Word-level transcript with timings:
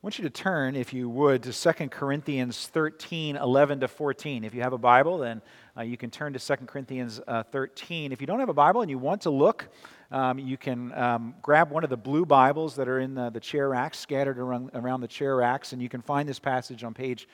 I 0.00 0.06
want 0.06 0.16
you 0.16 0.22
to 0.22 0.30
turn, 0.30 0.76
if 0.76 0.92
you 0.92 1.08
would, 1.08 1.42
to 1.42 1.52
2 1.52 1.88
Corinthians 1.88 2.68
13, 2.68 3.34
11 3.34 3.80
to 3.80 3.88
14. 3.88 4.44
If 4.44 4.54
you 4.54 4.62
have 4.62 4.72
a 4.72 4.78
Bible, 4.78 5.18
then 5.18 5.42
uh, 5.76 5.82
you 5.82 5.96
can 5.96 6.08
turn 6.08 6.32
to 6.34 6.38
2 6.38 6.66
Corinthians 6.66 7.20
uh, 7.26 7.42
13. 7.42 8.12
If 8.12 8.20
you 8.20 8.26
don't 8.28 8.38
have 8.38 8.48
a 8.48 8.54
Bible 8.54 8.82
and 8.82 8.88
you 8.88 8.96
want 8.96 9.22
to 9.22 9.30
look, 9.30 9.66
um, 10.12 10.38
you 10.38 10.56
can 10.56 10.94
um, 10.94 11.34
grab 11.42 11.72
one 11.72 11.82
of 11.82 11.90
the 11.90 11.96
blue 11.96 12.24
Bibles 12.24 12.76
that 12.76 12.86
are 12.86 13.00
in 13.00 13.16
the, 13.16 13.30
the 13.30 13.40
chair 13.40 13.70
racks, 13.70 13.98
scattered 13.98 14.38
around, 14.38 14.70
around 14.72 15.00
the 15.00 15.08
chair 15.08 15.34
racks, 15.34 15.72
and 15.72 15.82
you 15.82 15.88
can 15.88 16.00
find 16.00 16.28
this 16.28 16.38
passage 16.38 16.84
on 16.84 16.94
page 16.94 17.26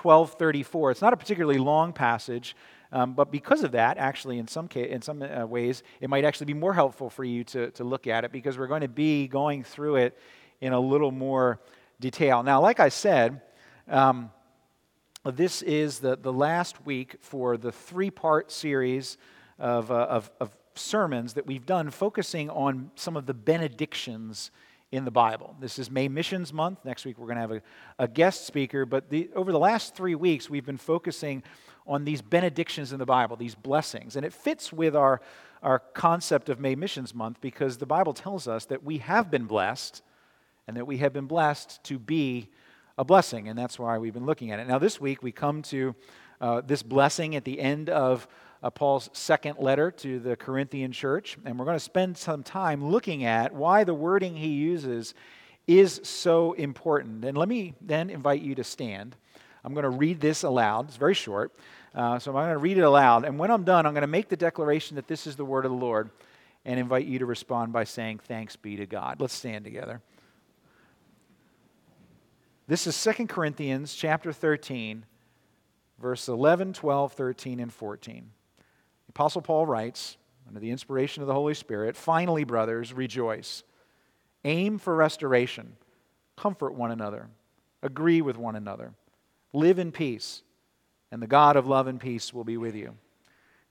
1234. 0.00 0.92
It's 0.92 1.02
not 1.02 1.12
a 1.12 1.16
particularly 1.16 1.58
long 1.58 1.92
passage, 1.92 2.54
um, 2.92 3.14
but 3.14 3.32
because 3.32 3.64
of 3.64 3.72
that, 3.72 3.98
actually, 3.98 4.38
in 4.38 4.46
some, 4.46 4.68
in 4.76 5.02
some 5.02 5.20
uh, 5.20 5.44
ways, 5.46 5.82
it 6.00 6.08
might 6.08 6.24
actually 6.24 6.46
be 6.46 6.54
more 6.54 6.74
helpful 6.74 7.10
for 7.10 7.24
you 7.24 7.42
to, 7.42 7.72
to 7.72 7.82
look 7.82 8.06
at 8.06 8.22
it 8.22 8.30
because 8.30 8.56
we're 8.56 8.68
going 8.68 8.82
to 8.82 8.88
be 8.88 9.26
going 9.26 9.64
through 9.64 9.96
it 9.96 10.16
in 10.60 10.72
a 10.72 10.78
little 10.78 11.10
more 11.10 11.58
detail. 12.00 12.42
Now, 12.42 12.60
like 12.60 12.80
I 12.80 12.88
said, 12.88 13.40
um, 13.88 14.30
this 15.24 15.62
is 15.62 16.00
the, 16.00 16.16
the 16.16 16.32
last 16.32 16.84
week 16.84 17.16
for 17.20 17.56
the 17.56 17.72
three 17.72 18.10
part 18.10 18.50
series 18.52 19.16
of, 19.58 19.90
uh, 19.90 19.94
of, 19.94 20.30
of 20.40 20.56
sermons 20.74 21.34
that 21.34 21.46
we've 21.46 21.66
done 21.66 21.90
focusing 21.90 22.50
on 22.50 22.90
some 22.94 23.16
of 23.16 23.26
the 23.26 23.34
benedictions 23.34 24.50
in 24.92 25.04
the 25.04 25.10
Bible. 25.10 25.56
This 25.60 25.78
is 25.78 25.90
May 25.90 26.08
Missions 26.08 26.52
Month. 26.52 26.84
Next 26.84 27.04
week, 27.04 27.18
we're 27.18 27.26
going 27.26 27.36
to 27.36 27.40
have 27.40 27.50
a, 27.52 27.62
a 27.98 28.08
guest 28.08 28.46
speaker. 28.46 28.86
But 28.86 29.10
the, 29.10 29.30
over 29.34 29.50
the 29.50 29.58
last 29.58 29.94
three 29.94 30.14
weeks, 30.14 30.48
we've 30.48 30.66
been 30.66 30.76
focusing 30.76 31.42
on 31.86 32.04
these 32.04 32.22
benedictions 32.22 32.92
in 32.92 32.98
the 32.98 33.06
Bible, 33.06 33.36
these 33.36 33.54
blessings. 33.54 34.16
And 34.16 34.24
it 34.24 34.32
fits 34.32 34.72
with 34.72 34.94
our, 34.94 35.20
our 35.62 35.80
concept 35.80 36.48
of 36.48 36.60
May 36.60 36.74
Missions 36.74 37.14
Month 37.14 37.40
because 37.40 37.78
the 37.78 37.86
Bible 37.86 38.12
tells 38.12 38.46
us 38.46 38.66
that 38.66 38.84
we 38.84 38.98
have 38.98 39.30
been 39.30 39.46
blessed 39.46 40.02
and 40.66 40.76
that 40.76 40.86
we 40.86 40.98
have 40.98 41.12
been 41.12 41.26
blessed 41.26 41.82
to 41.84 41.98
be 41.98 42.48
a 42.96 43.04
blessing. 43.04 43.48
And 43.48 43.58
that's 43.58 43.78
why 43.78 43.98
we've 43.98 44.14
been 44.14 44.26
looking 44.26 44.50
at 44.50 44.60
it. 44.60 44.68
Now, 44.68 44.78
this 44.78 45.00
week 45.00 45.22
we 45.22 45.32
come 45.32 45.62
to 45.62 45.94
uh, 46.40 46.60
this 46.60 46.82
blessing 46.82 47.36
at 47.36 47.44
the 47.44 47.60
end 47.60 47.90
of 47.90 48.26
uh, 48.62 48.70
Paul's 48.70 49.10
second 49.12 49.58
letter 49.58 49.90
to 49.90 50.18
the 50.18 50.36
Corinthian 50.36 50.92
church. 50.92 51.36
And 51.44 51.58
we're 51.58 51.64
going 51.64 51.76
to 51.76 51.80
spend 51.80 52.16
some 52.16 52.42
time 52.42 52.84
looking 52.84 53.24
at 53.24 53.52
why 53.52 53.84
the 53.84 53.94
wording 53.94 54.36
he 54.36 54.48
uses 54.48 55.14
is 55.66 56.00
so 56.04 56.52
important. 56.52 57.24
And 57.24 57.36
let 57.36 57.48
me 57.48 57.74
then 57.80 58.10
invite 58.10 58.42
you 58.42 58.54
to 58.54 58.64
stand. 58.64 59.16
I'm 59.64 59.72
going 59.72 59.84
to 59.84 59.90
read 59.90 60.20
this 60.20 60.42
aloud. 60.42 60.88
It's 60.88 60.96
very 60.96 61.14
short. 61.14 61.52
Uh, 61.94 62.18
so 62.18 62.32
I'm 62.32 62.46
going 62.46 62.52
to 62.52 62.58
read 62.58 62.76
it 62.76 62.82
aloud. 62.82 63.24
And 63.24 63.38
when 63.38 63.50
I'm 63.50 63.64
done, 63.64 63.86
I'm 63.86 63.94
going 63.94 64.02
to 64.02 64.06
make 64.06 64.28
the 64.28 64.36
declaration 64.36 64.96
that 64.96 65.08
this 65.08 65.26
is 65.26 65.36
the 65.36 65.44
word 65.44 65.64
of 65.64 65.70
the 65.70 65.76
Lord 65.76 66.10
and 66.64 66.78
invite 66.78 67.06
you 67.06 67.18
to 67.20 67.26
respond 67.26 67.72
by 67.72 67.84
saying, 67.84 68.20
Thanks 68.20 68.56
be 68.56 68.76
to 68.76 68.86
God. 68.86 69.20
Let's 69.20 69.34
stand 69.34 69.64
together. 69.64 70.02
This 72.66 72.86
is 72.86 73.02
2 73.02 73.26
Corinthians 73.26 73.94
chapter 73.94 74.32
13, 74.32 75.04
verse 76.00 76.28
11, 76.28 76.72
12, 76.72 77.12
13, 77.12 77.60
and 77.60 77.70
14. 77.70 78.30
The 78.56 79.10
Apostle 79.10 79.42
Paul 79.42 79.66
writes, 79.66 80.16
under 80.48 80.60
the 80.60 80.70
inspiration 80.70 81.22
of 81.22 81.26
the 81.26 81.34
Holy 81.34 81.52
Spirit, 81.52 81.94
Finally, 81.94 82.44
brothers, 82.44 82.94
rejoice. 82.94 83.64
Aim 84.46 84.78
for 84.78 84.96
restoration. 84.96 85.76
Comfort 86.38 86.72
one 86.72 86.90
another. 86.90 87.28
Agree 87.82 88.22
with 88.22 88.38
one 88.38 88.56
another. 88.56 88.94
Live 89.52 89.78
in 89.78 89.92
peace, 89.92 90.42
and 91.12 91.22
the 91.22 91.26
God 91.26 91.56
of 91.56 91.66
love 91.66 91.86
and 91.86 92.00
peace 92.00 92.32
will 92.32 92.44
be 92.44 92.56
with 92.56 92.74
you. 92.74 92.94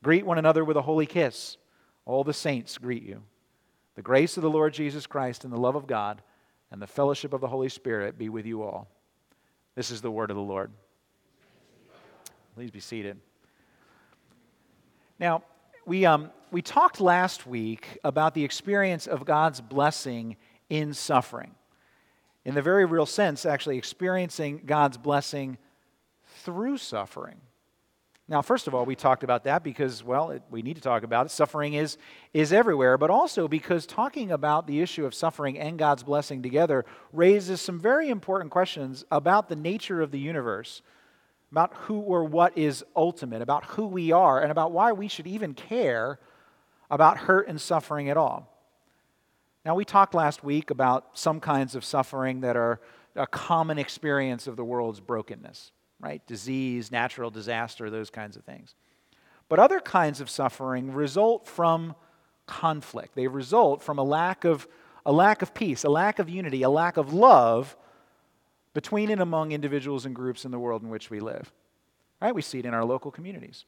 Greet 0.03 0.23
one 0.23 0.38
another 0.38 0.63
with 0.63 0.78
a 0.78 0.83
holy 0.83 1.07
kiss. 1.07 1.57
All 2.05 2.23
the 2.23 2.31
saints 2.31 2.78
greet 2.78 3.03
you. 3.03 3.23
The 3.95 4.03
grace 4.03 4.38
of 4.38 4.44
the 4.44 4.52
Lord 4.52 4.72
Jesus 4.72 5.07
Christ 5.07 5.44
and 5.44 5.52
the 5.52 5.59
love 5.59 5.75
of 5.75 5.88
God 5.88 6.22
and 6.73 6.81
the 6.81 6.88
fellowship 6.88 7.33
of 7.33 7.39
the 7.39 7.47
Holy 7.47 7.69
Spirit 7.69 8.17
be 8.17 8.29
with 8.29 8.47
you 8.47 8.63
all. 8.63 8.88
This 9.75 9.91
is 9.91 10.02
the 10.02 10.09
word 10.09 10.31
of 10.31 10.35
the 10.35 10.41
Lord. 10.41 10.71
Please 12.55 12.71
be 12.71 12.79
seated. 12.79 13.19
Now, 15.19 15.44
we, 15.85 16.03
um, 16.07 16.31
we 16.51 16.63
talked 16.63 17.00
last 17.00 17.45
week 17.45 18.00
about 18.03 18.34
the 18.34 18.44
experience 18.44 19.06
of 19.06 19.23
God's 19.23 19.61
blessing 19.61 20.35
in 20.67 20.95
suffering. 20.95 21.53
In 22.44 22.56
the 22.56 22.61
very 22.63 22.85
real 22.85 23.05
sense, 23.05 23.45
actually 23.45 23.78
experiencing 23.78 24.63
God's 24.66 24.97
blessing 24.97 25.59
through 26.41 26.79
suffering. 26.79 27.40
Now, 28.29 28.41
first 28.41 28.67
of 28.67 28.73
all, 28.73 28.85
we 28.85 28.95
talked 28.95 29.23
about 29.23 29.44
that 29.44 29.63
because, 29.63 30.01
well, 30.01 30.31
it, 30.31 30.44
we 30.50 30.61
need 30.61 30.75
to 30.75 30.81
talk 30.81 31.03
about 31.03 31.25
it. 31.25 31.29
Suffering 31.29 31.73
is, 31.73 31.97
is 32.34 32.53
everywhere, 32.53 32.97
but 32.97 33.09
also 33.09 33.50
because 33.50 33.85
talking 33.85 34.31
about 34.31 34.66
the 34.66 34.79
issue 34.79 35.06
of 35.06 35.13
suffering 35.13 35.59
and 35.59 35.78
God's 35.78 36.03
blessing 36.03 36.41
together 36.41 36.85
raises 37.11 37.59
some 37.59 37.81
very 37.81 38.09
important 38.09 38.50
questions 38.50 39.03
about 39.11 39.50
the 39.50 39.57
nature 39.57 40.01
of 40.01 40.11
the 40.11 40.19
universe, 40.19 40.81
about 41.51 41.73
who 41.73 42.00
or 42.00 42.23
what 42.23 42.57
is 42.57 42.84
ultimate, 42.95 43.41
about 43.41 43.66
who 43.66 43.88
we 43.88 44.13
are, 44.13 44.41
and 44.41 44.51
about 44.51 44.72
why 44.72 44.94
we 44.94 45.09
should 45.09 45.28
even 45.28 45.53
care 45.53 46.17
about 46.90 47.17
hurt 47.17 47.50
and 47.50 47.59
suffering 47.59 48.09
at 48.09 48.16
all. 48.16 48.50
Now, 49.66 49.75
we 49.75 49.84
talked 49.84 50.13
last 50.13 50.45
week 50.45 50.69
about 50.69 51.09
some 51.13 51.41
kinds 51.41 51.75
of 51.75 51.84
suffering 51.84 52.41
that 52.41 52.55
are 52.55 52.79
a 53.17 53.28
common 53.28 53.78
experience 53.78 54.47
of 54.47 54.55
the 54.55 54.63
world's 54.63 55.01
brokenness 55.01 55.72
right? 56.03 56.25
Disease, 56.28 56.91
natural 56.91 57.31
disaster, 57.31 57.90
those 57.90 58.09
kinds 58.09 58.36
of 58.36 58.44
things. 58.44 58.75
But 59.47 59.59
other 59.59 59.80
kinds 59.80 60.19
of 60.19 60.30
suffering 60.30 60.91
result 60.91 61.47
from 61.47 61.96
conflict. 62.46 63.16
They 63.16 63.28
result 63.28 63.81
from 63.81 63.97
a 63.97 64.03
lack 64.03 64.44
of 64.44 64.68
a 65.06 65.12
lack 65.12 65.41
of 65.41 65.53
peace, 65.53 65.84
a 65.84 65.90
lack 65.90 66.19
of 66.19 66.30
unity, 66.30 66.62
a 66.64 66.69
lack 66.69 66.96
of 66.97 67.14
love 67.14 67.75
between 68.74 69.09
and 69.09 69.22
among 69.22 69.52
individuals 69.52 70.06
and 70.06 70.16
groups 70.16 70.46
in 70.46 70.52
the 70.52 70.59
world 70.59 70.81
in 70.81 70.90
which 70.90 71.09
we 71.09 71.19
live. 71.19 71.52
Right? 72.22 72.34
We 72.34 72.41
see 72.41 72.59
it 72.59 72.66
in 72.66 72.74
our 72.74 72.85
local 72.85 73.12
communities. 73.12 73.66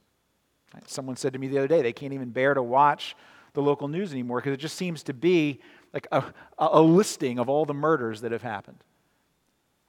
Right? 0.74 0.88
Someone 0.88 1.16
said 1.16 1.34
to 1.34 1.38
me 1.38 1.48
the 1.48 1.58
other 1.58 1.68
day 1.68 1.82
they 1.82 1.92
can't 1.92 2.12
even 2.12 2.30
bear 2.30 2.54
to 2.54 2.62
watch 2.62 3.16
the 3.52 3.62
local 3.62 3.88
news 3.88 4.12
anymore 4.12 4.38
because 4.38 4.54
it 4.54 4.60
just 4.60 4.76
seems 4.76 5.02
to 5.04 5.14
be 5.14 5.60
like 5.92 6.06
a, 6.12 6.24
a 6.58 6.80
listing 6.80 7.38
of 7.38 7.48
all 7.48 7.64
the 7.64 7.74
murders 7.74 8.20
that 8.22 8.32
have 8.32 8.42
happened. 8.42 8.82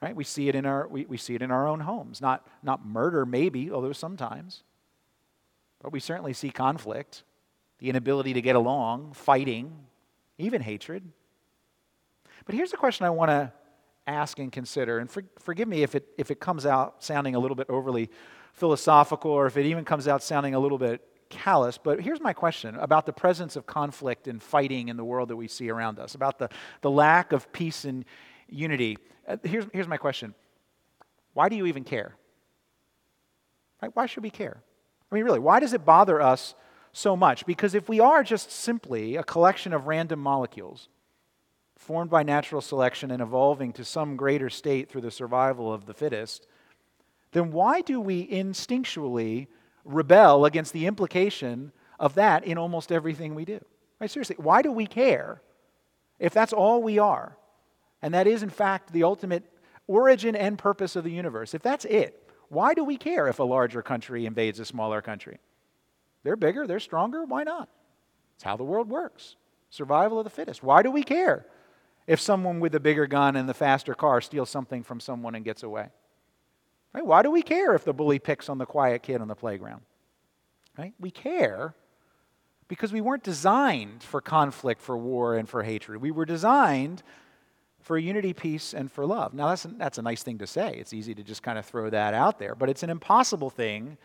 Right? 0.00 0.14
We 0.14 0.24
see 0.24 0.48
it 0.48 0.54
in 0.54 0.64
our, 0.64 0.86
we, 0.86 1.06
we 1.06 1.16
see 1.16 1.34
it 1.34 1.42
in 1.42 1.50
our 1.50 1.66
own 1.66 1.80
homes. 1.80 2.20
Not, 2.20 2.46
not 2.62 2.86
murder, 2.86 3.26
maybe, 3.26 3.70
although 3.70 3.92
sometimes. 3.92 4.62
But 5.82 5.92
we 5.92 6.00
certainly 6.00 6.32
see 6.32 6.50
conflict, 6.50 7.24
the 7.78 7.90
inability 7.90 8.32
to 8.34 8.42
get 8.42 8.56
along, 8.56 9.12
fighting, 9.14 9.76
even 10.38 10.62
hatred. 10.62 11.02
But 12.46 12.54
here's 12.54 12.72
a 12.72 12.76
question 12.76 13.06
I 13.06 13.10
want 13.10 13.30
to 13.30 13.52
ask 14.06 14.38
and 14.38 14.50
consider. 14.50 14.98
And 14.98 15.10
for, 15.10 15.22
forgive 15.38 15.68
me 15.68 15.82
if 15.82 15.94
it, 15.94 16.08
if 16.16 16.30
it 16.30 16.40
comes 16.40 16.64
out 16.64 17.02
sounding 17.02 17.34
a 17.34 17.38
little 17.38 17.56
bit 17.56 17.68
overly 17.68 18.10
philosophical 18.52 19.30
or 19.30 19.46
if 19.46 19.56
it 19.56 19.66
even 19.66 19.84
comes 19.84 20.08
out 20.08 20.22
sounding 20.22 20.54
a 20.54 20.58
little 20.58 20.78
bit 20.78 21.02
callous, 21.28 21.76
but 21.78 22.00
here's 22.00 22.20
my 22.20 22.32
question 22.32 22.74
about 22.76 23.04
the 23.04 23.12
presence 23.12 23.54
of 23.54 23.66
conflict 23.66 24.28
and 24.28 24.42
fighting 24.42 24.88
in 24.88 24.96
the 24.96 25.04
world 25.04 25.28
that 25.28 25.36
we 25.36 25.46
see 25.46 25.68
around 25.68 25.98
us, 25.98 26.14
about 26.14 26.38
the, 26.38 26.48
the 26.80 26.90
lack 26.90 27.32
of 27.32 27.52
peace 27.52 27.84
and 27.84 28.04
unity. 28.48 28.96
Uh, 29.28 29.36
here's, 29.44 29.66
here's 29.72 29.88
my 29.88 29.98
question 29.98 30.34
Why 31.34 31.48
do 31.48 31.56
you 31.56 31.66
even 31.66 31.84
care? 31.84 32.16
Right? 33.82 33.94
Why 33.94 34.06
should 34.06 34.22
we 34.22 34.30
care? 34.30 34.62
I 35.10 35.14
mean, 35.14 35.24
really, 35.24 35.38
why 35.38 35.60
does 35.60 35.72
it 35.72 35.84
bother 35.84 36.20
us 36.20 36.54
so 36.92 37.16
much? 37.16 37.46
Because 37.46 37.74
if 37.74 37.88
we 37.88 38.00
are 38.00 38.24
just 38.24 38.50
simply 38.50 39.16
a 39.16 39.22
collection 39.22 39.72
of 39.72 39.86
random 39.86 40.18
molecules 40.18 40.88
formed 41.76 42.10
by 42.10 42.22
natural 42.24 42.60
selection 42.60 43.10
and 43.10 43.22
evolving 43.22 43.72
to 43.72 43.84
some 43.84 44.16
greater 44.16 44.50
state 44.50 44.90
through 44.90 45.00
the 45.00 45.10
survival 45.10 45.72
of 45.72 45.86
the 45.86 45.94
fittest, 45.94 46.46
then 47.32 47.52
why 47.52 47.80
do 47.80 48.00
we 48.00 48.26
instinctually 48.26 49.46
rebel 49.84 50.44
against 50.44 50.72
the 50.72 50.86
implication 50.86 51.72
of 52.00 52.14
that 52.14 52.44
in 52.44 52.58
almost 52.58 52.90
everything 52.90 53.34
we 53.34 53.44
do? 53.44 53.60
Right? 54.00 54.10
Seriously, 54.10 54.36
why 54.38 54.60
do 54.60 54.72
we 54.72 54.86
care 54.86 55.40
if 56.18 56.34
that's 56.34 56.52
all 56.52 56.82
we 56.82 56.98
are? 56.98 57.37
And 58.02 58.14
that 58.14 58.26
is, 58.26 58.42
in 58.42 58.50
fact, 58.50 58.92
the 58.92 59.04
ultimate 59.04 59.44
origin 59.86 60.36
and 60.36 60.58
purpose 60.58 60.96
of 60.96 61.04
the 61.04 61.10
universe. 61.10 61.54
If 61.54 61.62
that's 61.62 61.84
it, 61.84 62.30
why 62.48 62.74
do 62.74 62.84
we 62.84 62.96
care 62.96 63.26
if 63.28 63.38
a 63.38 63.44
larger 63.44 63.82
country 63.82 64.26
invades 64.26 64.60
a 64.60 64.64
smaller 64.64 65.02
country? 65.02 65.38
They're 66.22 66.36
bigger, 66.36 66.66
they're 66.66 66.80
stronger, 66.80 67.24
why 67.24 67.44
not? 67.44 67.68
It's 68.36 68.44
how 68.44 68.56
the 68.56 68.64
world 68.64 68.88
works. 68.88 69.36
Survival 69.70 70.18
of 70.18 70.24
the 70.24 70.30
fittest. 70.30 70.62
Why 70.62 70.82
do 70.82 70.90
we 70.90 71.02
care 71.02 71.46
if 72.06 72.20
someone 72.20 72.60
with 72.60 72.74
a 72.74 72.80
bigger 72.80 73.06
gun 73.06 73.36
and 73.36 73.48
the 73.48 73.54
faster 73.54 73.94
car 73.94 74.20
steals 74.20 74.48
something 74.48 74.82
from 74.82 75.00
someone 75.00 75.34
and 75.34 75.44
gets 75.44 75.62
away? 75.62 75.88
Right? 76.94 77.04
Why 77.04 77.22
do 77.22 77.30
we 77.30 77.42
care 77.42 77.74
if 77.74 77.84
the 77.84 77.92
bully 77.92 78.18
picks 78.18 78.48
on 78.48 78.58
the 78.58 78.66
quiet 78.66 79.02
kid 79.02 79.20
on 79.20 79.28
the 79.28 79.34
playground? 79.34 79.82
Right? 80.78 80.94
We 80.98 81.10
care 81.10 81.74
because 82.68 82.92
we 82.92 83.00
weren't 83.00 83.24
designed 83.24 84.02
for 84.02 84.20
conflict, 84.20 84.80
for 84.80 84.96
war, 84.96 85.36
and 85.36 85.48
for 85.48 85.62
hatred. 85.62 86.00
We 86.00 86.10
were 86.10 86.24
designed 86.24 87.02
for 87.88 87.96
unity, 87.96 88.34
peace, 88.34 88.74
and 88.74 88.92
for 88.92 89.06
love. 89.06 89.32
Now, 89.32 89.48
that's 89.48 89.66
that's 89.78 89.96
a 89.96 90.02
nice 90.02 90.22
thing 90.22 90.36
to 90.38 90.46
say. 90.46 90.74
It's 90.74 90.92
easy 90.92 91.14
to 91.14 91.22
just 91.22 91.42
kind 91.42 91.58
of 91.58 91.64
throw 91.64 91.88
that 91.88 92.12
out 92.12 92.38
there, 92.38 92.54
but 92.54 92.68
it's 92.68 92.82
an 92.82 92.90
impossible 92.90 93.48
thing 93.48 93.96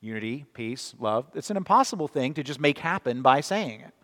unity, 0.00 0.46
peace, 0.52 0.94
love. 0.98 1.26
It's 1.34 1.48
an 1.48 1.56
impossible 1.56 2.08
thing 2.08 2.34
to 2.34 2.42
just 2.42 2.58
make 2.58 2.78
happen 2.78 3.22
by 3.22 3.40
saying 3.40 3.82
it. 3.82 3.94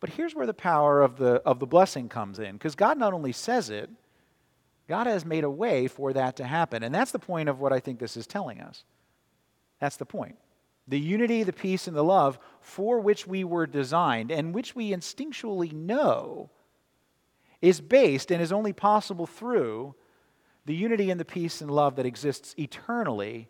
But 0.00 0.08
here's 0.10 0.34
where 0.34 0.46
the 0.46 0.54
power 0.54 1.02
of 1.02 1.18
the, 1.18 1.42
of 1.44 1.58
the 1.58 1.66
blessing 1.66 2.08
comes 2.08 2.38
in, 2.38 2.52
because 2.54 2.74
God 2.74 2.96
not 2.96 3.12
only 3.12 3.32
says 3.32 3.68
it, 3.68 3.90
God 4.88 5.06
has 5.06 5.26
made 5.26 5.44
a 5.44 5.50
way 5.50 5.86
for 5.86 6.14
that 6.14 6.36
to 6.36 6.44
happen. 6.44 6.82
And 6.82 6.94
that's 6.94 7.12
the 7.12 7.18
point 7.18 7.50
of 7.50 7.60
what 7.60 7.72
I 7.72 7.80
think 7.80 7.98
this 7.98 8.16
is 8.16 8.26
telling 8.26 8.62
us. 8.62 8.84
That's 9.78 9.96
the 9.96 10.06
point. 10.06 10.36
The 10.88 10.98
unity, 10.98 11.42
the 11.42 11.52
peace, 11.52 11.86
and 11.86 11.96
the 11.96 12.02
love 12.02 12.38
for 12.60 12.98
which 12.98 13.26
we 13.26 13.44
were 13.44 13.66
designed 13.66 14.30
and 14.30 14.54
which 14.54 14.74
we 14.74 14.90
instinctually 14.90 15.72
know 15.72 16.48
is 17.60 17.80
based 17.80 18.30
and 18.30 18.40
is 18.40 18.52
only 18.52 18.72
possible 18.72 19.26
through 19.26 19.94
the 20.66 20.74
unity 20.74 21.10
and 21.10 21.20
the 21.20 21.24
peace 21.24 21.60
and 21.60 21.70
love 21.70 21.96
that 21.96 22.06
exists 22.06 22.54
eternally 22.58 23.48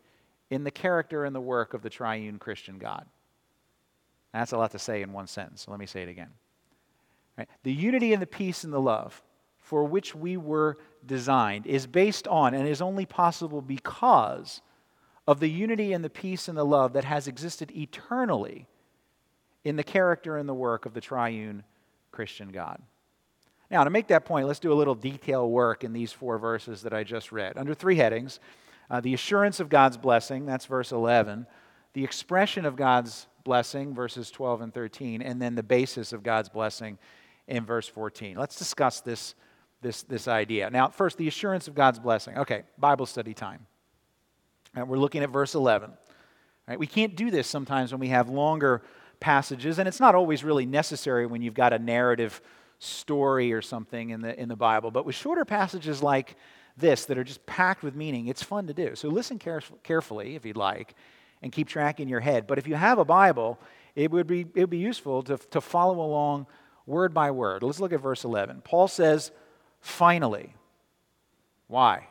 in 0.49 0.65
the 0.65 0.71
character 0.71 1.25
and 1.25 1.35
the 1.35 1.41
work 1.41 1.75
of 1.75 1.83
the 1.83 1.91
triune 1.91 2.39
Christian 2.39 2.79
God. 2.79 3.07
That's 4.33 4.53
a 4.53 4.59
lot 4.59 4.71
to 4.73 4.79
say 4.79 5.03
in 5.03 5.13
one 5.13 5.27
sentence, 5.27 5.63
so 5.63 5.71
let 5.71 5.81
me 5.81 5.87
say 5.87 6.03
it 6.03 6.09
again. 6.09 6.31
Right? 7.37 7.49
The 7.63 7.73
unity 7.73 8.13
and 8.13 8.23
the 8.23 8.27
peace 8.27 8.65
and 8.65 8.73
the 8.73 8.81
love 8.81 9.23
for 9.59 9.85
which 9.85 10.15
we 10.15 10.37
were 10.37 10.79
designed 11.07 11.67
is 11.67 11.87
based 11.87 12.27
on 12.29 12.55
and 12.55 12.67
is 12.67 12.83
only 12.83 13.07
possible 13.07 13.61
because 13.61 14.63
of 15.27 15.41
the 15.41 15.51
unity 15.51 15.93
and 15.93 16.05
the 16.05 16.11
peace 16.11 16.49
and 16.49 16.59
the 16.59 16.65
love 16.65 16.93
that 16.95 17.05
has 17.05 17.29
existed 17.29 17.71
eternally 17.77 18.67
in 19.65 19.77
the 19.77 19.85
character 19.85 20.37
and 20.37 20.49
the 20.49 20.55
work 20.55 20.87
of 20.87 20.95
the 20.95 21.01
triune 21.01 21.63
Christian 22.11 22.49
God. 22.49 22.81
Now, 23.71 23.85
to 23.85 23.91
make 23.91 24.09
that 24.09 24.25
point, 24.25 24.47
let's 24.47 24.59
do 24.59 24.73
a 24.73 24.75
little 24.75 24.95
detail 24.95 25.49
work 25.49 25.85
in 25.85 25.93
these 25.93 26.13
four 26.13 26.39
verses 26.39 26.83
that 26.83 26.93
I 26.93 27.05
just 27.05 27.31
read. 27.31 27.57
Under 27.57 27.75
three 27.75 27.97
headings 27.97 28.41
uh, 28.91 29.01
the 29.01 29.15
assurance 29.15 29.61
of 29.61 29.69
God's 29.69 29.97
blessing, 29.97 30.47
that's 30.47 30.67
verse 30.67 30.91
11, 30.91 31.47
the 31.93 32.03
expression 32.03 32.65
of 32.65 32.75
God's 32.75 33.29
blessing, 33.45 33.95
verses 33.95 34.33
12 34.33 34.63
and 34.63 34.75
13, 34.75 35.23
and 35.23 35.41
then 35.41 35.55
the 35.55 35.63
basis 35.63 36.13
of 36.13 36.25
God's 36.25 36.49
blessing 36.49 36.99
in 37.47 37.65
verse 37.65 37.87
14. 37.87 38.37
Let's 38.37 38.57
discuss 38.57 39.01
this, 39.01 39.37
this, 39.81 40.03
this 40.03 40.27
idea. 40.27 40.71
Now, 40.71 40.89
first, 40.89 41.19
the 41.19 41.29
assurance 41.29 41.69
of 41.69 41.75
God's 41.77 42.01
blessing. 42.01 42.37
Okay, 42.39 42.65
Bible 42.79 43.07
study 43.07 43.33
time. 43.33 43.65
We're 44.75 44.99
looking 44.99 45.23
at 45.23 45.31
verse 45.31 45.55
11. 45.55 45.93
Right? 46.69 46.79
We 46.79 46.87
can't 46.87 47.17
do 47.17 47.31
this 47.31 47.47
sometimes 47.47 47.93
when 47.93 48.01
we 48.01 48.09
have 48.09 48.29
longer 48.29 48.83
passages, 49.21 49.79
and 49.79 49.87
it's 49.87 50.01
not 50.01 50.15
always 50.15 50.43
really 50.43 50.67
necessary 50.67 51.27
when 51.27 51.43
you've 51.43 51.55
got 51.55 51.73
a 51.73 51.79
narrative 51.79 52.41
story 52.81 53.53
or 53.53 53.63
something 53.63 54.11
in 54.11 54.23
the, 54.23 54.39
in 54.41 54.49
the 54.49 54.57
Bible. 54.57 54.91
But 54.91 55.07
with 55.07 55.15
shorter 55.15 55.45
passages 55.45 56.03
like 56.03 56.35
this 56.77 57.05
that 57.05 57.19
are 57.19 57.25
just 57.25 57.45
packed 57.47 57.83
with 57.83 57.95
meaning, 57.95 58.27
it's 58.27 58.43
fun 58.43 58.67
to 58.67 58.75
do. 58.75 58.97
So 58.97 59.09
listen 59.09 59.39
carefully 59.39 60.35
if 60.35 60.45
you'd 60.45 60.57
like 60.57 60.95
and 61.43 61.53
keep 61.53 61.69
track 61.69 62.01
in 62.01 62.09
your 62.09 62.21
head. 62.21 62.47
But 62.47 62.59
if 62.59 62.67
you 62.67 62.75
have 62.75 62.99
a 62.99 63.05
Bible, 63.05 63.59
it 63.95 64.11
would 64.11 64.27
be, 64.27 64.41
it 64.41 64.61
would 64.61 64.71
be 64.71 64.79
useful 64.79 65.23
to, 65.25 65.37
to 65.37 65.61
follow 65.61 66.01
along 66.01 66.47
word 66.87 67.15
by 67.15 67.31
word. 67.31 67.63
Let's 67.63 67.81
look 67.81 67.93
at 67.93 68.01
verse 68.01 68.25
11. 68.25 68.63
Paul 68.63 68.89
says, 68.89 69.31
finally. 69.81 70.55
Why? 71.69 72.09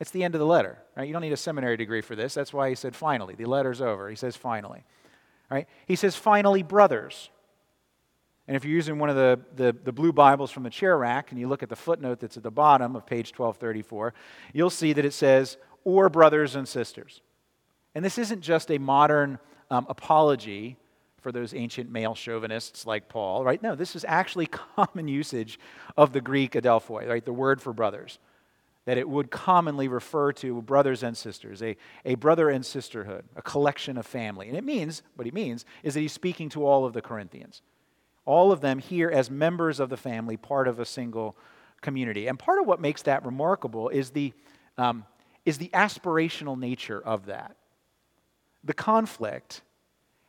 It's 0.00 0.10
the 0.10 0.24
end 0.24 0.34
of 0.34 0.40
the 0.40 0.46
letter, 0.46 0.78
right? 0.96 1.06
You 1.06 1.12
don't 1.12 1.22
need 1.22 1.32
a 1.32 1.36
seminary 1.36 1.76
degree 1.76 2.00
for 2.00 2.16
this. 2.16 2.34
That's 2.34 2.52
why 2.52 2.70
he 2.70 2.74
said 2.74 2.96
finally. 2.96 3.34
The 3.34 3.44
letter's 3.44 3.80
over. 3.80 4.08
He 4.10 4.16
says 4.16 4.36
finally. 4.36 4.84
Right? 5.50 5.68
He 5.86 5.96
says, 5.96 6.16
finally, 6.16 6.62
brothers. 6.62 7.30
And 8.48 8.56
if 8.56 8.64
you're 8.64 8.74
using 8.74 8.98
one 8.98 9.10
of 9.10 9.16
the, 9.16 9.40
the, 9.56 9.76
the, 9.84 9.92
blue 9.92 10.12
Bibles 10.12 10.52
from 10.52 10.62
the 10.62 10.70
chair 10.70 10.96
rack 10.96 11.32
and 11.32 11.40
you 11.40 11.48
look 11.48 11.64
at 11.64 11.68
the 11.68 11.76
footnote 11.76 12.20
that's 12.20 12.36
at 12.36 12.44
the 12.44 12.50
bottom 12.50 12.94
of 12.94 13.04
page 13.04 13.32
1234, 13.36 14.14
you'll 14.52 14.70
see 14.70 14.92
that 14.92 15.04
it 15.04 15.12
says, 15.12 15.56
or 15.84 16.08
brothers 16.08 16.54
and 16.54 16.68
sisters. 16.68 17.22
And 17.94 18.04
this 18.04 18.18
isn't 18.18 18.42
just 18.42 18.70
a 18.70 18.78
modern 18.78 19.38
um, 19.70 19.86
apology 19.88 20.76
for 21.20 21.32
those 21.32 21.54
ancient 21.54 21.90
male 21.90 22.14
chauvinists 22.14 22.86
like 22.86 23.08
Paul, 23.08 23.44
right? 23.44 23.60
No, 23.60 23.74
this 23.74 23.96
is 23.96 24.04
actually 24.06 24.46
common 24.76 25.08
usage 25.08 25.58
of 25.96 26.12
the 26.12 26.20
Greek 26.20 26.52
adelphoi, 26.52 27.08
right? 27.08 27.24
The 27.24 27.32
word 27.32 27.60
for 27.60 27.72
brothers. 27.72 28.20
That 28.84 28.96
it 28.96 29.08
would 29.08 29.32
commonly 29.32 29.88
refer 29.88 30.30
to 30.34 30.62
brothers 30.62 31.02
and 31.02 31.16
sisters, 31.16 31.60
a, 31.60 31.76
a 32.04 32.14
brother 32.14 32.48
and 32.48 32.64
sisterhood, 32.64 33.24
a 33.34 33.42
collection 33.42 33.98
of 33.98 34.06
family. 34.06 34.46
And 34.46 34.56
it 34.56 34.62
means, 34.62 35.02
what 35.16 35.24
he 35.24 35.32
means, 35.32 35.64
is 35.82 35.94
that 35.94 36.00
he's 36.00 36.12
speaking 36.12 36.48
to 36.50 36.64
all 36.64 36.84
of 36.84 36.92
the 36.92 37.02
Corinthians 37.02 37.62
all 38.26 38.52
of 38.52 38.60
them 38.60 38.78
here 38.78 39.10
as 39.10 39.30
members 39.30 39.80
of 39.80 39.88
the 39.88 39.96
family, 39.96 40.36
part 40.36 40.68
of 40.68 40.78
a 40.78 40.84
single 40.84 41.36
community. 41.80 42.26
And 42.26 42.38
part 42.38 42.60
of 42.60 42.66
what 42.66 42.80
makes 42.80 43.02
that 43.02 43.24
remarkable 43.24 43.88
is 43.88 44.10
the, 44.10 44.32
um, 44.76 45.04
is 45.44 45.58
the 45.58 45.70
aspirational 45.72 46.58
nature 46.58 47.00
of 47.00 47.26
that. 47.26 47.56
The 48.64 48.74
conflict 48.74 49.62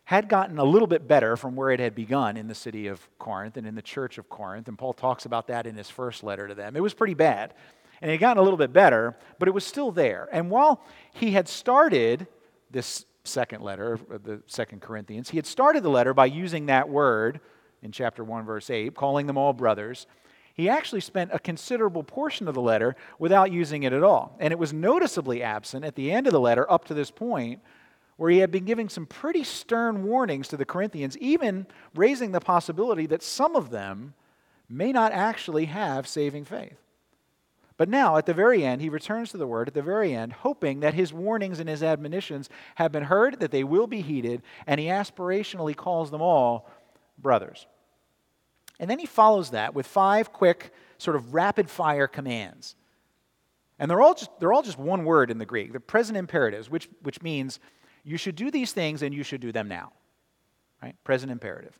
had 0.06 0.30
gotten 0.30 0.58
a 0.58 0.64
little 0.64 0.88
bit 0.88 1.06
better 1.08 1.36
from 1.36 1.56
where 1.56 1.72
it 1.72 1.82
had 1.82 1.94
begun 1.94 2.38
in 2.38 2.48
the 2.48 2.56
city 2.56 2.88
of 2.88 3.06
Corinth 3.20 3.58
and 3.58 3.68
in 3.68 3.76
the 3.76 3.82
church 3.82 4.18
of 4.18 4.30
Corinth, 4.30 4.70
and 4.70 4.78
Paul 4.78 4.94
talks 4.94 5.26
about 5.26 5.48
that 5.48 5.68
in 5.68 5.76
his 5.76 5.90
first 5.90 6.24
letter 6.24 6.48
to 6.48 6.56
them. 6.56 6.78
It 6.78 6.82
was 6.82 6.94
pretty 6.94 7.16
bad. 7.16 7.54
And 8.02 8.10
it 8.10 8.14
had 8.14 8.22
gotten 8.22 8.40
a 8.40 8.44
little 8.44 8.58
bit 8.58 8.72
better, 8.72 9.18
but 9.40 9.48
it 9.48 9.52
was 9.52 9.66
still 9.66 9.92
there. 9.92 10.30
And 10.32 10.52
while 10.52 10.82
he 11.14 11.32
had 11.32 11.50
started 11.50 12.28
this 12.70 13.06
second 13.24 13.64
letter, 13.64 14.00
the 14.24 14.42
second 14.46 14.82
Corinthians, 14.82 15.30
he 15.30 15.38
had 15.38 15.46
started 15.46 15.84
the 15.84 15.90
letter 15.90 16.14
by 16.14 16.28
using 16.28 16.68
that 16.68 16.88
word 16.88 17.42
in 17.88 17.92
chapter 17.94 18.22
1, 18.22 18.45
verse 18.45 18.69
8, 18.69 18.94
calling 18.94 19.28
them 19.28 19.38
all 19.38 19.54
brothers, 19.54 20.07
he 20.54 20.68
actually 20.68 21.00
spent 21.00 21.31
a 21.34 21.39
considerable 21.39 22.04
portion 22.04 22.48
of 22.50 22.54
the 22.54 22.62
letter 22.62 22.98
without 23.18 23.50
using 23.50 23.84
it 23.84 23.94
at 23.94 24.04
all. 24.04 24.36
And 24.39 24.51
it 24.51 24.60
was 24.60 24.74
noticeably 24.74 25.42
absent 25.42 25.86
at 25.86 25.95
the 25.95 26.12
end 26.12 26.28
of 26.28 26.34
the 26.34 26.39
letter 26.39 26.69
up 26.69 26.84
to 26.86 26.94
this 26.94 27.10
point, 27.10 27.62
where 28.18 28.30
he 28.30 28.39
had 28.39 28.51
been 28.51 28.66
giving 28.66 28.89
some 28.89 29.06
pretty 29.06 29.44
stern 29.44 30.04
warnings 30.04 30.50
to 30.50 30.57
the 30.57 30.66
Corinthians, 30.66 31.18
even 31.19 31.66
raising 31.95 32.34
the 32.34 32.42
possibility 32.42 33.06
that 33.06 33.24
some 33.24 33.56
of 33.56 33.69
them 33.69 34.13
may 34.68 34.92
not 34.92 35.13
actually 35.13 35.66
have 35.66 36.07
saving 36.07 36.44
faith. 36.44 36.78
But 37.78 37.88
now, 37.88 38.18
at 38.18 38.25
the 38.25 38.33
very 38.33 38.66
end, 38.66 38.81
he 38.81 38.90
returns 38.90 39.31
to 39.31 39.38
the 39.38 39.48
word 39.48 39.69
at 39.69 39.75
the 39.75 39.83
very 39.83 40.13
end, 40.13 40.33
hoping 40.33 40.81
that 40.81 40.95
his 40.95 41.13
warnings 41.13 41.60
and 41.60 41.69
his 41.69 41.83
admonitions 41.83 42.50
have 42.75 42.92
been 42.92 43.04
heard, 43.04 43.40
that 43.40 43.51
they 43.51 43.63
will 43.63 43.88
be 43.88 44.01
heeded, 44.01 44.42
and 44.66 44.80
he 44.80 44.88
aspirationally 44.88 45.75
calls 45.75 46.12
them 46.12 46.22
all 46.22 46.69
brothers. 47.19 47.68
And 48.80 48.90
then 48.90 49.00
he 49.00 49.06
follows 49.06 49.52
that 49.52 49.74
with 49.74 49.88
five 49.88 50.32
quick, 50.32 50.72
sort 50.98 51.16
of 51.16 51.34
rapid 51.34 51.70
fire 51.70 52.08
commands. 52.08 52.76
And 53.80 53.90
they're 53.90 54.02
all 54.02 54.14
just, 54.14 54.32
they're 54.40 54.54
all 54.54 54.64
just 54.64 54.80
one 54.80 55.06
word 55.06 55.30
in 55.32 55.38
the 55.38 55.46
Greek. 55.46 55.72
They're 55.72 55.80
present 55.80 56.18
imperatives, 56.18 56.70
which, 56.70 56.90
which 57.02 57.22
means 57.22 57.60
you 58.04 58.18
should 58.18 58.36
do 58.36 58.50
these 58.52 58.72
things 58.72 59.02
and 59.02 59.14
you 59.14 59.24
should 59.24 59.42
do 59.42 59.52
them 59.52 59.68
now. 59.68 59.94
Right? 60.82 60.96
Present 61.04 61.32
imperative. 61.32 61.78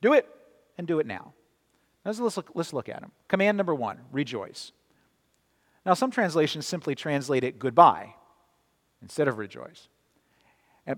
Do 0.00 0.12
it 0.12 0.28
and 0.78 0.86
do 0.86 0.98
it 0.98 1.06
now. 1.06 1.32
Let's 2.04 2.18
look, 2.18 2.50
let's 2.54 2.72
look 2.72 2.88
at 2.88 3.00
them. 3.00 3.12
Command 3.28 3.56
number 3.56 3.74
one 3.74 3.98
rejoice. 4.10 4.72
Now, 5.86 5.94
some 5.94 6.10
translations 6.10 6.66
simply 6.66 6.94
translate 6.94 7.44
it 7.44 7.58
goodbye 7.58 8.14
instead 9.00 9.28
of 9.28 9.38
rejoice. 9.38 9.88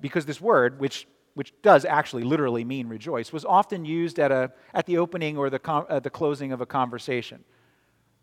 Because 0.00 0.26
this 0.26 0.40
word, 0.40 0.78
which 0.78 1.06
which 1.34 1.52
does 1.62 1.84
actually 1.84 2.22
literally 2.22 2.64
mean 2.64 2.88
rejoice, 2.88 3.32
was 3.32 3.44
often 3.44 3.84
used 3.84 4.18
at, 4.18 4.32
a, 4.32 4.52
at 4.72 4.86
the 4.86 4.98
opening 4.98 5.36
or 5.36 5.50
the, 5.50 5.58
com, 5.58 5.84
uh, 5.88 6.00
the 6.00 6.10
closing 6.10 6.52
of 6.52 6.60
a 6.60 6.66
conversation. 6.66 7.44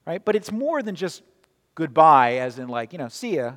Right? 0.08 0.24
But 0.24 0.36
it's 0.36 0.52
more 0.52 0.82
than 0.82 0.96
just 0.96 1.22
goodbye, 1.76 2.38
as 2.38 2.58
in, 2.58 2.68
like, 2.68 2.94
you 2.94 3.00
know, 3.00 3.10
see 3.10 3.36
ya. 3.36 3.54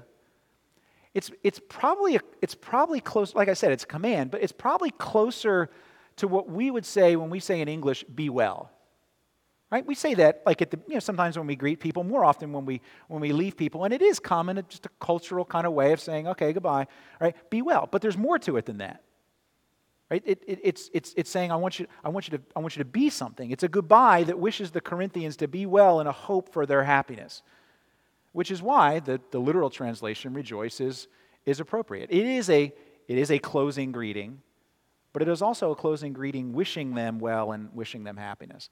It's, 1.15 1.31
it's, 1.45 1.61
probably, 1.69 2.17
a, 2.17 2.21
it's 2.43 2.57
probably 2.57 3.01
close, 3.01 3.35
like 3.35 3.49
I 3.49 3.55
said, 3.55 3.71
it's 3.71 3.85
command, 3.85 4.33
but 4.33 4.43
it's 4.43 4.53
probably 4.53 4.91
closer 4.91 5.71
to 6.17 6.29
what 6.29 6.49
we 6.49 6.71
would 6.71 6.85
say 6.85 7.15
when 7.15 7.31
we 7.31 7.39
say 7.39 7.61
in 7.61 7.69
English, 7.69 8.05
be 8.05 8.29
well. 8.29 8.71
Right? 9.71 9.87
We 9.87 9.95
say 9.95 10.15
that 10.15 10.43
like 10.45 10.61
at 10.63 10.73
the, 10.73 10.81
you 10.89 10.95
know, 10.95 11.01
sometimes 11.01 11.39
when 11.39 11.47
we 11.47 11.57
greet 11.57 11.79
people, 11.79 12.03
more 12.03 12.25
often 12.25 12.53
when 12.53 12.67
we, 12.67 12.81
when 13.07 13.21
we 13.21 13.33
leave 13.33 13.57
people, 13.57 13.85
and 13.85 13.95
it 13.95 14.03
is 14.03 14.19
common, 14.19 14.61
just 14.69 14.87
a 14.87 14.91
cultural 15.01 15.45
kind 15.45 15.67
of 15.67 15.73
way 15.73 15.93
of 15.93 16.01
saying, 16.01 16.27
okay, 16.29 16.53
goodbye, 16.53 16.89
right? 17.21 17.35
Be 17.51 17.63
well. 17.63 17.89
But 17.91 18.03
there's 18.03 18.19
more 18.19 18.39
to 18.41 18.57
it 18.57 18.67
than 18.67 18.79
that. 18.79 19.04
Right? 20.11 20.23
It, 20.27 20.43
it, 20.47 20.61
it's, 20.63 20.91
it's, 20.93 21.15
it's 21.17 21.31
saying, 21.31 21.51
I 21.51 21.57
want, 21.57 21.79
you, 21.81 21.87
I, 22.05 22.09
want 22.11 22.29
you 22.29 22.39
to, 22.39 22.45
I 22.55 22.61
want 22.61 22.77
you 22.77 22.85
to 22.85 22.89
be 22.89 23.09
something. 23.09 23.51
It's 23.51 23.63
a 23.63 23.69
goodbye 23.69 24.25
that 24.25 24.39
wishes 24.39 24.71
the 24.71 24.81
Corinthians 24.81 25.37
to 25.39 25.49
be 25.49 25.67
well 25.67 26.01
and 26.01 26.09
a 26.09 26.13
hope 26.13 26.53
for 26.53 26.67
their 26.67 26.85
happiness, 26.85 27.43
which 28.33 28.51
is 28.51 28.63
why 28.63 29.01
the, 29.01 29.21
the 29.31 29.39
literal 29.39 29.71
translation, 29.71 30.35
rejoice, 30.35 30.81
is, 30.81 31.09
is 31.47 31.59
appropriate. 31.59 32.11
It 32.11 32.27
is, 32.27 32.51
a, 32.51 32.73
it 33.09 33.19
is 33.19 33.31
a 33.31 33.39
closing 33.39 33.93
greeting, 33.93 34.41
but 35.13 35.23
it 35.23 35.29
is 35.29 35.41
also 35.41 35.71
a 35.71 35.77
closing 35.77 36.13
greeting 36.13 36.53
wishing 36.53 36.95
them 36.95 37.19
well 37.19 37.53
and 37.53 37.71
wishing 37.73 38.05
them 38.05 38.19
happiness. 38.19 38.69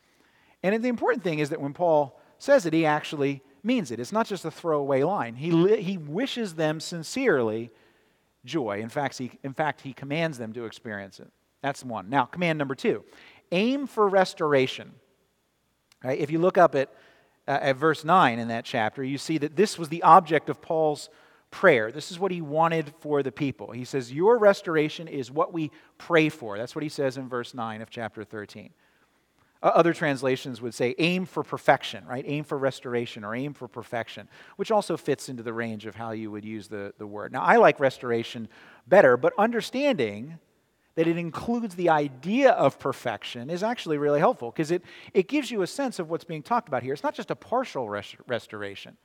And 0.62 0.84
the 0.84 0.88
important 0.88 1.24
thing 1.24 1.38
is 1.38 1.48
that 1.48 1.60
when 1.60 1.72
Paul 1.72 2.20
says 2.38 2.66
it, 2.66 2.72
he 2.72 2.84
actually 2.84 3.42
means 3.62 3.90
it. 3.90 4.00
It's 4.00 4.12
not 4.12 4.26
just 4.26 4.44
a 4.44 4.50
throwaway 4.50 5.02
line. 5.02 5.34
He, 5.34 5.76
he 5.80 5.96
wishes 5.96 6.54
them 6.54 6.78
sincerely 6.78 7.70
joy. 8.44 8.80
In 8.80 8.88
fact, 8.88 9.18
he, 9.18 9.32
in 9.42 9.54
fact, 9.54 9.80
he 9.82 9.92
commands 9.92 10.38
them 10.38 10.52
to 10.52 10.64
experience 10.64 11.20
it. 11.20 11.30
That's 11.62 11.84
one. 11.84 12.10
Now, 12.10 12.24
command 12.24 12.58
number 12.58 12.74
two 12.74 13.04
aim 13.52 13.86
for 13.86 14.08
restoration. 14.08 14.92
Right? 16.02 16.18
If 16.18 16.30
you 16.30 16.38
look 16.38 16.58
up 16.58 16.74
at, 16.74 16.88
uh, 17.46 17.58
at 17.60 17.76
verse 17.76 18.04
9 18.04 18.38
in 18.38 18.48
that 18.48 18.64
chapter, 18.64 19.04
you 19.04 19.18
see 19.18 19.38
that 19.38 19.56
this 19.56 19.78
was 19.78 19.88
the 19.88 20.02
object 20.02 20.48
of 20.48 20.60
Paul's 20.60 21.10
prayer. 21.50 21.92
This 21.92 22.10
is 22.10 22.18
what 22.18 22.32
he 22.32 22.40
wanted 22.40 22.92
for 23.00 23.22
the 23.22 23.30
people. 23.30 23.70
He 23.70 23.84
says, 23.84 24.12
Your 24.12 24.38
restoration 24.38 25.06
is 25.06 25.30
what 25.30 25.52
we 25.52 25.70
pray 25.98 26.28
for. 26.28 26.58
That's 26.58 26.74
what 26.74 26.82
he 26.82 26.88
says 26.88 27.18
in 27.18 27.28
verse 27.28 27.54
9 27.54 27.82
of 27.82 27.90
chapter 27.90 28.24
13. 28.24 28.70
Uh, 29.62 29.70
other 29.74 29.92
translations 29.92 30.60
would 30.60 30.74
say 30.74 30.94
aim 30.98 31.24
for 31.24 31.44
perfection, 31.44 32.04
right? 32.06 32.24
Aim 32.26 32.42
for 32.42 32.58
restoration 32.58 33.22
or 33.22 33.34
aim 33.34 33.54
for 33.54 33.68
perfection, 33.68 34.28
which 34.56 34.72
also 34.72 34.96
fits 34.96 35.28
into 35.28 35.42
the 35.42 35.52
range 35.52 35.86
of 35.86 35.94
how 35.94 36.10
you 36.10 36.30
would 36.30 36.44
use 36.44 36.66
the, 36.66 36.92
the 36.98 37.06
word. 37.06 37.32
Now, 37.32 37.42
I 37.42 37.56
like 37.56 37.78
restoration 37.78 38.48
better, 38.88 39.16
but 39.16 39.32
understanding 39.38 40.38
that 40.94 41.06
it 41.06 41.16
includes 41.16 41.74
the 41.76 41.88
idea 41.88 42.50
of 42.50 42.78
perfection 42.78 43.48
is 43.50 43.62
actually 43.62 43.98
really 43.98 44.18
helpful 44.18 44.50
because 44.50 44.70
it, 44.70 44.82
it 45.14 45.28
gives 45.28 45.50
you 45.50 45.62
a 45.62 45.66
sense 45.66 45.98
of 45.98 46.10
what's 46.10 46.24
being 46.24 46.42
talked 46.42 46.68
about 46.68 46.82
here. 46.82 46.92
It's 46.92 47.02
not 47.02 47.14
just 47.14 47.30
a 47.30 47.36
partial 47.36 47.88
rest- 47.88 48.16
restoration. 48.26 48.96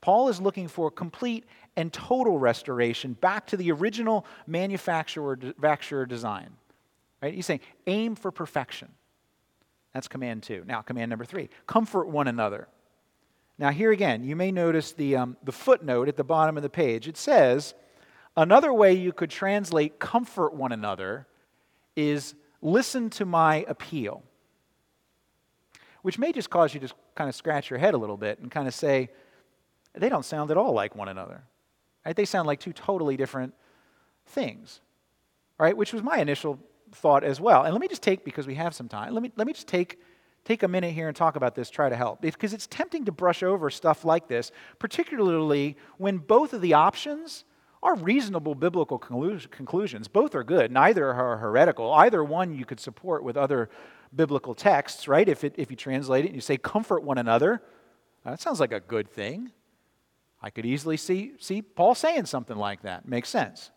Paul 0.00 0.28
is 0.28 0.40
looking 0.40 0.68
for 0.68 0.90
complete 0.90 1.44
and 1.76 1.92
total 1.92 2.38
restoration 2.38 3.14
back 3.14 3.46
to 3.48 3.56
the 3.56 3.72
original 3.72 4.26
manufacturer, 4.46 5.36
manufacturer 5.36 6.06
design. 6.06 6.50
Right? 7.20 7.34
He's 7.34 7.46
saying, 7.46 7.60
aim 7.86 8.14
for 8.14 8.30
perfection. 8.30 8.88
That's 9.92 10.08
command 10.08 10.42
two. 10.42 10.64
Now, 10.66 10.80
command 10.80 11.10
number 11.10 11.24
three 11.24 11.50
comfort 11.66 12.08
one 12.08 12.28
another. 12.28 12.68
Now, 13.58 13.70
here 13.70 13.92
again, 13.92 14.24
you 14.24 14.34
may 14.34 14.50
notice 14.50 14.92
the, 14.92 15.16
um, 15.16 15.36
the 15.44 15.52
footnote 15.52 16.08
at 16.08 16.16
the 16.16 16.24
bottom 16.24 16.56
of 16.56 16.62
the 16.62 16.70
page. 16.70 17.06
It 17.06 17.16
says, 17.16 17.74
another 18.36 18.72
way 18.72 18.94
you 18.94 19.12
could 19.12 19.30
translate 19.30 19.98
comfort 19.98 20.54
one 20.54 20.72
another 20.72 21.26
is 21.94 22.34
listen 22.62 23.10
to 23.10 23.26
my 23.26 23.64
appeal, 23.68 24.22
which 26.00 26.18
may 26.18 26.32
just 26.32 26.48
cause 26.48 26.72
you 26.72 26.80
to 26.80 26.88
kind 27.14 27.28
of 27.28 27.36
scratch 27.36 27.68
your 27.68 27.78
head 27.78 27.94
a 27.94 27.98
little 27.98 28.16
bit 28.16 28.38
and 28.38 28.50
kind 28.50 28.66
of 28.66 28.74
say, 28.74 29.10
they 29.94 30.08
don't 30.08 30.24
sound 30.24 30.50
at 30.50 30.56
all 30.56 30.72
like 30.72 30.96
one 30.96 31.08
another. 31.08 31.42
Right? 32.06 32.16
They 32.16 32.24
sound 32.24 32.46
like 32.46 32.58
two 32.58 32.72
totally 32.72 33.18
different 33.18 33.54
things. 34.26 34.80
Right? 35.58 35.76
Which 35.76 35.92
was 35.92 36.02
my 36.02 36.16
initial 36.16 36.58
thought 36.94 37.24
as 37.24 37.40
well. 37.40 37.62
And 37.64 37.72
let 37.72 37.80
me 37.80 37.88
just 37.88 38.02
take, 38.02 38.24
because 38.24 38.46
we 38.46 38.54
have 38.54 38.74
some 38.74 38.88
time, 38.88 39.14
let 39.14 39.22
me, 39.22 39.32
let 39.36 39.46
me 39.46 39.52
just 39.52 39.68
take, 39.68 40.00
take 40.44 40.62
a 40.62 40.68
minute 40.68 40.92
here 40.92 41.08
and 41.08 41.16
talk 41.16 41.36
about 41.36 41.54
this, 41.54 41.70
try 41.70 41.88
to 41.88 41.96
help. 41.96 42.20
Because 42.20 42.52
it's 42.52 42.66
tempting 42.66 43.04
to 43.06 43.12
brush 43.12 43.42
over 43.42 43.70
stuff 43.70 44.04
like 44.04 44.28
this, 44.28 44.52
particularly 44.78 45.76
when 45.98 46.18
both 46.18 46.52
of 46.52 46.60
the 46.60 46.74
options 46.74 47.44
are 47.82 47.96
reasonable 47.96 48.54
biblical 48.54 48.98
conclusions. 48.98 50.06
Both 50.06 50.34
are 50.34 50.44
good. 50.44 50.70
Neither 50.70 51.12
are 51.12 51.36
heretical. 51.38 51.92
Either 51.92 52.22
one 52.22 52.54
you 52.54 52.64
could 52.64 52.78
support 52.78 53.24
with 53.24 53.36
other 53.36 53.70
biblical 54.14 54.54
texts, 54.54 55.08
right? 55.08 55.28
If, 55.28 55.42
it, 55.42 55.54
if 55.56 55.70
you 55.70 55.76
translate 55.76 56.24
it 56.24 56.28
and 56.28 56.36
you 56.36 56.40
say, 56.40 56.56
comfort 56.56 57.02
one 57.02 57.18
another, 57.18 57.62
uh, 58.24 58.30
that 58.30 58.40
sounds 58.40 58.60
like 58.60 58.72
a 58.72 58.78
good 58.78 59.08
thing. 59.08 59.50
I 60.40 60.50
could 60.50 60.66
easily 60.66 60.96
see, 60.96 61.32
see 61.38 61.62
Paul 61.62 61.94
saying 61.94 62.26
something 62.26 62.56
like 62.56 62.82
that. 62.82 63.06
Makes 63.06 63.30
sense. 63.30 63.70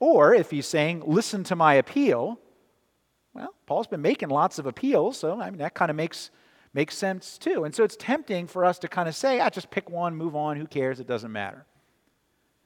Or 0.00 0.34
if 0.34 0.50
he's 0.50 0.66
saying, 0.66 1.02
listen 1.06 1.44
to 1.44 1.54
my 1.54 1.74
appeal, 1.74 2.40
well, 3.34 3.54
Paul's 3.66 3.86
been 3.86 4.02
making 4.02 4.30
lots 4.30 4.58
of 4.58 4.66
appeals, 4.66 5.18
so 5.18 5.40
I 5.40 5.50
mean, 5.50 5.58
that 5.58 5.74
kind 5.74 5.90
of 5.90 5.96
makes, 5.96 6.30
makes 6.72 6.96
sense 6.96 7.38
too. 7.38 7.64
And 7.64 7.74
so 7.74 7.84
it's 7.84 7.96
tempting 7.96 8.46
for 8.46 8.64
us 8.64 8.78
to 8.80 8.88
kind 8.88 9.08
of 9.08 9.14
say, 9.14 9.38
I 9.38 9.46
ah, 9.46 9.50
just 9.50 9.70
pick 9.70 9.88
one, 9.90 10.16
move 10.16 10.34
on, 10.34 10.56
who 10.56 10.66
cares, 10.66 10.98
it 10.98 11.06
doesn't 11.06 11.30
matter. 11.30 11.66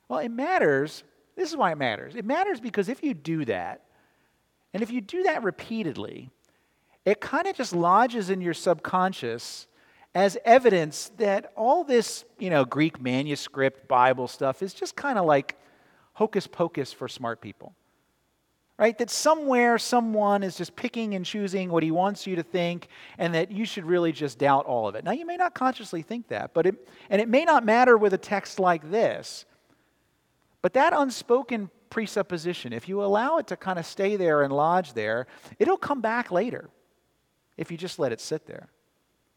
Well, 0.08 0.20
it 0.20 0.30
matters. 0.30 1.02
This 1.36 1.50
is 1.50 1.56
why 1.56 1.72
it 1.72 1.78
matters. 1.78 2.14
It 2.14 2.24
matters 2.24 2.60
because 2.60 2.88
if 2.88 3.02
you 3.02 3.12
do 3.14 3.44
that, 3.46 3.82
and 4.72 4.82
if 4.82 4.90
you 4.90 5.00
do 5.00 5.24
that 5.24 5.42
repeatedly, 5.42 6.30
it 7.04 7.20
kind 7.20 7.46
of 7.46 7.56
just 7.56 7.74
lodges 7.74 8.30
in 8.30 8.40
your 8.40 8.54
subconscious 8.54 9.66
as 10.14 10.38
evidence 10.44 11.10
that 11.18 11.52
all 11.56 11.82
this, 11.84 12.24
you 12.38 12.48
know, 12.48 12.64
Greek 12.64 13.00
manuscript 13.00 13.88
Bible 13.88 14.28
stuff 14.28 14.62
is 14.62 14.72
just 14.72 14.94
kind 14.94 15.18
of 15.18 15.26
like 15.26 15.58
hocus 16.14 16.46
pocus 16.46 16.92
for 16.92 17.06
smart 17.06 17.40
people. 17.40 17.74
Right? 18.76 18.98
That 18.98 19.10
somewhere 19.10 19.78
someone 19.78 20.42
is 20.42 20.56
just 20.56 20.74
picking 20.74 21.14
and 21.14 21.24
choosing 21.24 21.70
what 21.70 21.84
he 21.84 21.92
wants 21.92 22.26
you 22.26 22.34
to 22.34 22.42
think, 22.42 22.88
and 23.18 23.32
that 23.34 23.52
you 23.52 23.64
should 23.64 23.84
really 23.84 24.10
just 24.10 24.38
doubt 24.38 24.66
all 24.66 24.88
of 24.88 24.96
it. 24.96 25.04
Now, 25.04 25.12
you 25.12 25.24
may 25.24 25.36
not 25.36 25.54
consciously 25.54 26.02
think 26.02 26.26
that, 26.28 26.52
but 26.54 26.66
it, 26.66 26.88
and 27.08 27.20
it 27.20 27.28
may 27.28 27.44
not 27.44 27.64
matter 27.64 27.96
with 27.96 28.14
a 28.14 28.18
text 28.18 28.58
like 28.58 28.90
this, 28.90 29.44
but 30.60 30.72
that 30.72 30.92
unspoken 30.92 31.70
presupposition, 31.88 32.72
if 32.72 32.88
you 32.88 33.04
allow 33.04 33.36
it 33.36 33.46
to 33.46 33.56
kind 33.56 33.78
of 33.78 33.86
stay 33.86 34.16
there 34.16 34.42
and 34.42 34.52
lodge 34.52 34.94
there, 34.94 35.28
it'll 35.60 35.76
come 35.76 36.00
back 36.00 36.32
later 36.32 36.68
if 37.56 37.70
you 37.70 37.76
just 37.76 38.00
let 38.00 38.10
it 38.10 38.20
sit 38.20 38.46
there. 38.46 38.66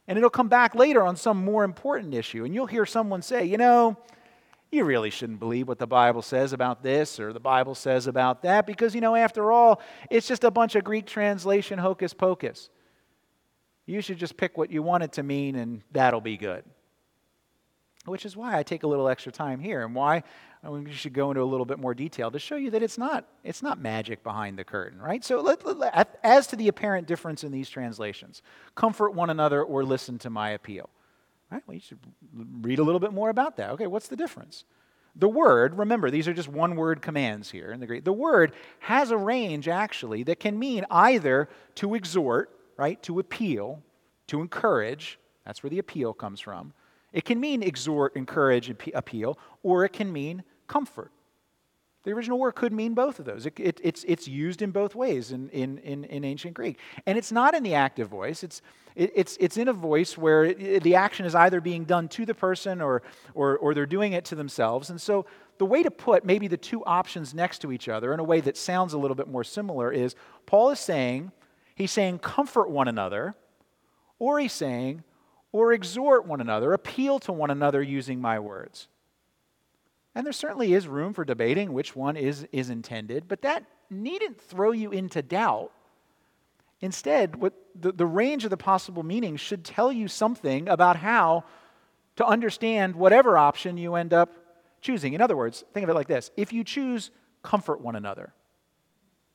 And 0.08 0.18
it'll 0.18 0.32
come 0.32 0.48
back 0.48 0.74
later 0.74 1.04
on 1.04 1.16
some 1.16 1.46
more 1.46 1.64
important 1.64 2.16
issue, 2.16 2.46
and 2.46 2.56
you'll 2.56 2.66
hear 2.66 2.88
someone 2.88 3.22
say, 3.22 3.46
you 3.46 3.58
know, 3.58 3.98
you 4.72 4.84
really 4.84 5.10
shouldn't 5.10 5.40
believe 5.40 5.68
what 5.68 5.80
the 5.80 5.88
Bible 5.88 6.22
says 6.22 6.52
about 6.52 6.84
this 6.84 7.20
or 7.20 7.32
the 7.32 7.40
Bible 7.40 7.76
says 7.76 8.08
about 8.08 8.42
that 8.42 8.68
because, 8.68 8.94
you 8.94 9.02
know, 9.02 9.16
after 9.16 9.52
all, 9.52 9.82
it's 10.10 10.28
just 10.28 10.44
a 10.44 10.52
bunch 10.52 10.76
of 10.76 10.84
Greek 10.84 11.06
translation 11.06 11.80
hocus 11.80 12.14
pocus. 12.14 12.70
You 13.86 14.02
should 14.02 14.18
just 14.18 14.36
pick 14.36 14.58
what 14.58 14.70
you 14.70 14.84
want 14.84 15.04
it 15.04 15.14
to 15.14 15.24
mean 15.24 15.56
and 15.56 15.82
that'll 15.92 16.22
be 16.22 16.36
good. 16.36 16.66
Which 18.06 18.26
is 18.26 18.36
why 18.36 18.58
I 18.58 18.64
take 18.64 18.84
a 18.84 18.88
little 18.88 19.08
extra 19.08 19.32
time 19.32 19.60
here 19.60 19.86
and 19.86 19.96
why 19.96 20.24
we 20.64 20.92
should 20.92 21.14
go 21.14 21.32
into 21.32 21.42
a 21.42 21.46
little 21.46 21.66
bit 21.66 21.80
more 21.80 21.94
detail 21.94 22.32
to 22.32 22.40
show 22.40 22.56
you 22.56 22.72
that 22.72 22.84
it's 22.84 22.98
not, 22.98 23.26
it's 23.44 23.64
not 23.64 23.80
magic 23.80 24.24
behind 24.24 24.58
the 24.58 24.64
curtain, 24.64 25.00
right? 25.00 25.24
So, 25.24 25.42
let, 25.42 25.66
let, 25.66 26.18
as 26.24 26.48
to 26.48 26.56
the 26.56 26.68
apparent 26.68 27.08
difference 27.08 27.44
in 27.44 27.52
these 27.52 27.70
translations, 27.70 28.42
comfort 28.76 29.14
one 29.14 29.30
another 29.30 29.64
or 29.64 29.84
listen 29.84 30.18
to 30.20 30.30
my 30.30 30.52
appeal. 30.52 30.90
Right? 31.52 31.64
Well, 31.66 31.76
you 31.76 31.82
should 31.82 32.00
read 32.34 32.80
a 32.80 32.84
little 32.84 33.00
bit 33.00 33.14
more 33.14 33.30
about 33.30 33.58
that. 33.58 33.70
Okay, 33.72 33.88
what's 33.88 34.08
the 34.10 34.16
difference? 34.16 34.66
The 35.16 35.30
word, 35.30 35.78
remember, 35.78 36.12
these 36.12 36.28
are 36.28 36.34
just 36.34 36.50
one 36.50 36.76
word 36.76 37.02
commands 37.02 37.50
here 37.50 37.72
in 37.72 37.80
the 37.80 37.88
Greek. 37.88 38.04
The 38.04 38.14
word 38.14 38.54
has 38.80 39.10
a 39.10 39.18
range 39.18 39.68
actually 39.68 40.24
that 40.24 40.40
can 40.40 40.60
mean 40.60 40.86
either 40.92 41.50
to 41.76 41.96
exhort, 41.96 42.52
right, 42.78 43.02
to 43.04 43.20
appeal, 43.20 43.82
to 44.28 44.42
encourage. 44.42 45.20
That's 45.46 45.64
where 45.64 45.72
the 45.72 45.80
appeal 45.80 46.14
comes 46.14 46.40
from. 46.40 46.74
It 47.14 47.26
can 47.26 47.40
mean 47.40 47.64
exhort, 47.64 48.16
encourage, 48.16 48.70
appeal, 48.70 49.40
or 49.64 49.86
it 49.86 49.94
can 49.94 50.12
mean 50.12 50.44
comfort. 50.68 51.12
The 52.08 52.14
original 52.14 52.40
word 52.40 52.54
could 52.54 52.72
mean 52.72 52.94
both 52.94 53.20
of 53.20 53.26
those. 53.26 53.46
It, 53.46 53.60
it, 53.60 53.82
it's, 53.84 54.06
it's 54.08 54.30
used 54.30 54.62
in 54.62 54.72
both 54.72 54.96
ways 54.96 55.34
in, 55.34 55.50
in, 55.50 55.78
in, 55.80 56.06
in, 56.06 56.24
ancient 56.24 56.54
Greek. 56.54 56.80
And 57.06 57.18
it's 57.18 57.34
not 57.34 57.54
in 57.54 57.64
the 57.64 57.74
active 57.74 58.08
voice, 58.08 58.46
it's, 58.46 58.62
it, 58.96 59.12
it's, 59.14 59.36
it's 59.42 59.58
in 59.58 59.68
a 59.68 59.74
voice 59.74 60.18
where 60.18 60.54
the 60.54 60.96
action 60.96 61.26
is 61.26 61.36
either 61.36 61.60
being 61.60 61.84
done 61.84 62.08
to 62.08 62.26
the 62.26 62.34
person 62.34 62.80
or, 62.80 63.02
or, 63.34 63.58
or 63.58 63.74
they're 63.74 63.86
doing 63.86 64.14
it 64.14 64.24
to 64.24 64.36
themselves. 64.36 64.90
And 64.90 65.02
so 65.02 65.26
the 65.58 65.66
way 65.66 65.84
to 65.84 65.92
put 65.92 66.24
maybe 66.24 66.48
the 66.48 66.56
two 66.56 66.82
options 66.86 67.34
next 67.34 67.60
to 67.64 67.74
each 67.74 67.90
other 67.90 68.14
in 68.14 68.22
a 68.22 68.24
way 68.24 68.40
that 68.40 68.56
sounds 68.56 68.94
a 68.94 68.98
little 68.98 69.14
bit 69.14 69.28
more 69.28 69.44
similar 69.44 69.92
is 69.92 70.16
Paul 70.46 70.70
is 70.70 70.80
saying, 70.80 71.34
he's 71.76 71.92
saying, 71.92 72.20
comfort 72.20 72.70
one 72.70 72.88
another, 72.88 73.36
or 74.18 74.40
he's 74.40 74.54
saying, 74.54 75.04
or 75.52 75.74
exhort 75.74 76.26
one 76.26 76.40
another, 76.40 76.72
appeal 76.72 77.20
to 77.20 77.34
one 77.34 77.52
another 77.52 77.84
using 77.84 78.22
my 78.22 78.40
words. 78.40 78.88
And 80.18 80.26
there 80.26 80.34
certainly 80.34 80.74
is 80.74 80.88
room 80.88 81.14
for 81.14 81.24
debating 81.24 81.74
which 81.74 81.96
one 81.96 82.18
is, 82.18 82.48
is 82.52 82.72
intended, 82.72 83.28
but 83.28 83.44
that 83.44 83.64
needn't 83.92 84.42
throw 84.42 84.72
you 84.72 84.90
into 84.90 85.22
doubt. 85.22 85.72
Instead, 86.82 87.36
what 87.36 87.54
the, 87.80 87.92
the 87.92 88.08
range 88.08 88.44
of 88.44 88.50
the 88.50 88.58
possible 88.58 89.04
meanings 89.04 89.40
should 89.40 89.64
tell 89.64 89.92
you 89.92 90.08
something 90.08 90.70
about 90.70 90.96
how 90.96 91.44
to 92.16 92.26
understand 92.26 92.96
whatever 92.96 93.38
option 93.38 93.78
you 93.78 93.94
end 93.94 94.12
up 94.12 94.34
choosing. 94.82 95.14
In 95.14 95.22
other 95.22 95.38
words, 95.38 95.64
think 95.72 95.84
of 95.84 95.90
it 95.92 95.94
like 95.94 96.08
this 96.08 96.32
if 96.36 96.52
you 96.52 96.64
choose 96.64 97.12
comfort 97.44 97.80
one 97.80 97.96
another, 97.96 98.34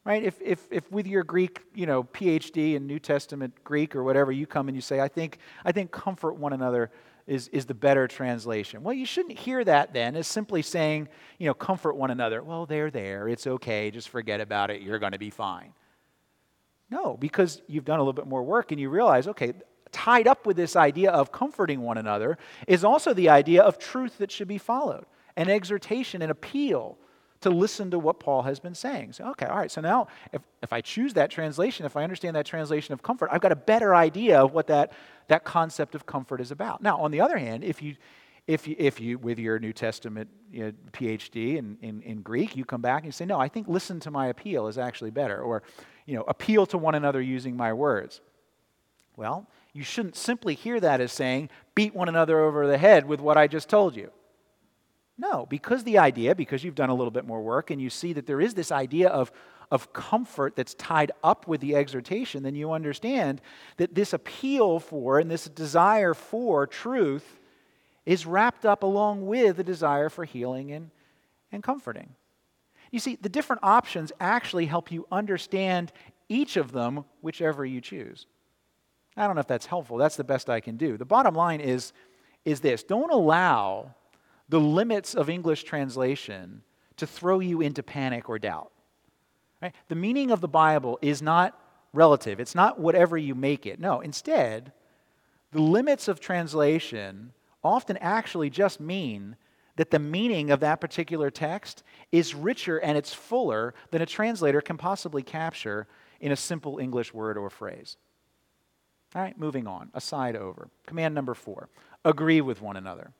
right? 0.02 0.24
If, 0.24 0.40
if, 0.42 0.66
if 0.72 0.90
with 0.90 1.06
your 1.06 1.22
Greek, 1.22 1.62
you 1.76 1.86
know, 1.86 2.02
PhD 2.02 2.74
in 2.74 2.88
New 2.88 2.98
Testament 2.98 3.54
Greek 3.62 3.94
or 3.94 4.02
whatever, 4.02 4.32
you 4.32 4.48
come 4.48 4.66
and 4.66 4.76
you 4.76 4.82
say, 4.82 4.98
I 4.98 5.06
think, 5.06 5.38
I 5.64 5.70
think 5.70 5.92
comfort 5.92 6.34
one 6.34 6.52
another 6.52 6.90
is, 7.26 7.48
is 7.48 7.66
the 7.66 7.74
better 7.74 8.08
translation. 8.08 8.82
Well, 8.82 8.94
you 8.94 9.06
shouldn't 9.06 9.38
hear 9.38 9.64
that 9.64 9.92
then 9.92 10.16
as 10.16 10.26
simply 10.26 10.62
saying, 10.62 11.08
you 11.38 11.46
know, 11.46 11.54
comfort 11.54 11.94
one 11.96 12.10
another. 12.10 12.42
Well, 12.42 12.66
they're 12.66 12.90
there. 12.90 13.28
It's 13.28 13.46
okay. 13.46 13.90
Just 13.90 14.08
forget 14.08 14.40
about 14.40 14.70
it. 14.70 14.82
You're 14.82 14.98
going 14.98 15.12
to 15.12 15.18
be 15.18 15.30
fine. 15.30 15.72
No, 16.90 17.16
because 17.16 17.62
you've 17.68 17.84
done 17.84 17.98
a 17.98 18.02
little 18.02 18.12
bit 18.12 18.26
more 18.26 18.42
work 18.42 18.70
and 18.70 18.80
you 18.80 18.90
realize, 18.90 19.26
okay, 19.28 19.54
tied 19.92 20.26
up 20.26 20.46
with 20.46 20.56
this 20.56 20.76
idea 20.76 21.10
of 21.10 21.32
comforting 21.32 21.80
one 21.80 21.98
another 21.98 22.38
is 22.66 22.84
also 22.84 23.14
the 23.14 23.28
idea 23.28 23.62
of 23.62 23.78
truth 23.78 24.18
that 24.18 24.30
should 24.30 24.48
be 24.48 24.58
followed, 24.58 25.06
an 25.36 25.48
exhortation, 25.48 26.22
an 26.22 26.30
appeal 26.30 26.98
to 27.42 27.50
listen 27.50 27.90
to 27.90 27.98
what 27.98 28.18
Paul 28.18 28.42
has 28.42 28.58
been 28.58 28.74
saying. 28.74 29.12
So, 29.12 29.24
okay, 29.30 29.46
all 29.46 29.56
right, 29.56 29.70
so 29.70 29.80
now 29.80 30.08
if, 30.32 30.42
if 30.62 30.72
I 30.72 30.80
choose 30.80 31.14
that 31.14 31.30
translation, 31.30 31.86
if 31.86 31.96
I 31.96 32.02
understand 32.02 32.34
that 32.36 32.46
translation 32.46 32.92
of 32.94 33.02
comfort, 33.02 33.30
I've 33.32 33.40
got 33.40 33.52
a 33.52 33.56
better 33.56 33.94
idea 33.94 34.40
of 34.40 34.52
what 34.52 34.66
that, 34.68 34.92
that 35.28 35.44
concept 35.44 35.94
of 35.94 36.06
comfort 36.06 36.40
is 36.40 36.50
about. 36.50 36.82
Now, 36.82 37.00
on 37.00 37.10
the 37.10 37.20
other 37.20 37.38
hand, 37.38 37.64
if 37.64 37.82
you, 37.82 37.96
if 38.46 38.66
you, 38.66 38.74
if 38.78 39.00
you 39.00 39.18
with 39.18 39.38
your 39.38 39.58
New 39.58 39.72
Testament 39.72 40.28
you 40.50 40.64
know, 40.64 40.72
PhD 40.92 41.56
in, 41.56 41.78
in, 41.80 42.02
in 42.02 42.22
Greek, 42.22 42.56
you 42.56 42.64
come 42.64 42.82
back 42.82 43.02
and 43.02 43.06
you 43.06 43.12
say, 43.12 43.24
no, 43.24 43.38
I 43.38 43.48
think 43.48 43.68
listen 43.68 44.00
to 44.00 44.10
my 44.10 44.26
appeal 44.28 44.66
is 44.66 44.78
actually 44.78 45.10
better, 45.10 45.40
or, 45.40 45.62
you 46.06 46.16
know, 46.16 46.24
appeal 46.26 46.66
to 46.66 46.78
one 46.78 46.94
another 46.94 47.20
using 47.20 47.56
my 47.56 47.72
words. 47.72 48.20
Well, 49.16 49.46
you 49.72 49.82
shouldn't 49.84 50.16
simply 50.16 50.54
hear 50.54 50.80
that 50.80 51.00
as 51.00 51.12
saying, 51.12 51.50
beat 51.74 51.94
one 51.94 52.08
another 52.08 52.40
over 52.40 52.66
the 52.66 52.78
head 52.78 53.06
with 53.06 53.20
what 53.20 53.36
I 53.36 53.46
just 53.46 53.68
told 53.68 53.96
you. 53.96 54.10
No, 55.22 55.46
because 55.46 55.84
the 55.84 55.98
idea, 55.98 56.34
because 56.34 56.64
you've 56.64 56.74
done 56.74 56.90
a 56.90 56.94
little 56.94 57.12
bit 57.12 57.24
more 57.24 57.40
work 57.40 57.70
and 57.70 57.80
you 57.80 57.90
see 57.90 58.12
that 58.14 58.26
there 58.26 58.40
is 58.40 58.54
this 58.54 58.72
idea 58.72 59.08
of, 59.08 59.30
of 59.70 59.92
comfort 59.92 60.56
that's 60.56 60.74
tied 60.74 61.12
up 61.22 61.46
with 61.46 61.60
the 61.60 61.76
exhortation, 61.76 62.42
then 62.42 62.56
you 62.56 62.72
understand 62.72 63.40
that 63.76 63.94
this 63.94 64.12
appeal 64.12 64.80
for 64.80 65.20
and 65.20 65.30
this 65.30 65.44
desire 65.44 66.12
for 66.12 66.66
truth 66.66 67.38
is 68.04 68.26
wrapped 68.26 68.66
up 68.66 68.82
along 68.82 69.24
with 69.24 69.58
the 69.58 69.62
desire 69.62 70.08
for 70.08 70.24
healing 70.24 70.72
and, 70.72 70.90
and 71.52 71.62
comforting. 71.62 72.16
You 72.90 72.98
see, 72.98 73.14
the 73.14 73.28
different 73.28 73.62
options 73.62 74.10
actually 74.18 74.66
help 74.66 74.90
you 74.90 75.06
understand 75.12 75.92
each 76.28 76.56
of 76.56 76.72
them, 76.72 77.04
whichever 77.20 77.64
you 77.64 77.80
choose. 77.80 78.26
I 79.16 79.28
don't 79.28 79.36
know 79.36 79.40
if 79.40 79.46
that's 79.46 79.66
helpful. 79.66 79.98
That's 79.98 80.16
the 80.16 80.24
best 80.24 80.50
I 80.50 80.58
can 80.58 80.76
do. 80.76 80.96
The 80.96 81.04
bottom 81.04 81.36
line 81.36 81.60
is, 81.60 81.92
is 82.44 82.58
this 82.58 82.82
don't 82.82 83.12
allow 83.12 83.94
the 84.48 84.60
limits 84.60 85.14
of 85.14 85.30
English 85.30 85.64
translation 85.64 86.62
to 86.96 87.06
throw 87.06 87.40
you 87.40 87.60
into 87.60 87.82
panic 87.82 88.28
or 88.28 88.38
doubt. 88.38 88.70
Right? 89.60 89.74
The 89.88 89.94
meaning 89.94 90.30
of 90.30 90.40
the 90.40 90.48
Bible 90.48 90.98
is 91.02 91.22
not 91.22 91.58
relative, 91.92 92.40
it's 92.40 92.54
not 92.54 92.80
whatever 92.80 93.16
you 93.16 93.34
make 93.34 93.66
it. 93.66 93.78
No, 93.78 94.00
instead, 94.00 94.72
the 95.52 95.62
limits 95.62 96.08
of 96.08 96.20
translation 96.20 97.32
often 97.62 97.96
actually 97.98 98.50
just 98.50 98.80
mean 98.80 99.36
that 99.76 99.90
the 99.90 99.98
meaning 99.98 100.50
of 100.50 100.60
that 100.60 100.80
particular 100.80 101.30
text 101.30 101.82
is 102.10 102.34
richer 102.34 102.78
and 102.78 102.98
it's 102.98 103.12
fuller 103.14 103.74
than 103.90 104.02
a 104.02 104.06
translator 104.06 104.60
can 104.60 104.76
possibly 104.76 105.22
capture 105.22 105.86
in 106.20 106.32
a 106.32 106.36
simple 106.36 106.78
English 106.78 107.14
word 107.14 107.38
or 107.38 107.50
phrase. 107.50 107.96
All 109.14 109.22
right, 109.22 109.38
moving 109.38 109.66
on. 109.66 109.90
Aside 109.94 110.36
over. 110.36 110.68
Command 110.86 111.14
number 111.14 111.34
four 111.34 111.68
agree 112.04 112.40
with 112.40 112.60
one 112.60 112.76
another. 112.76 113.12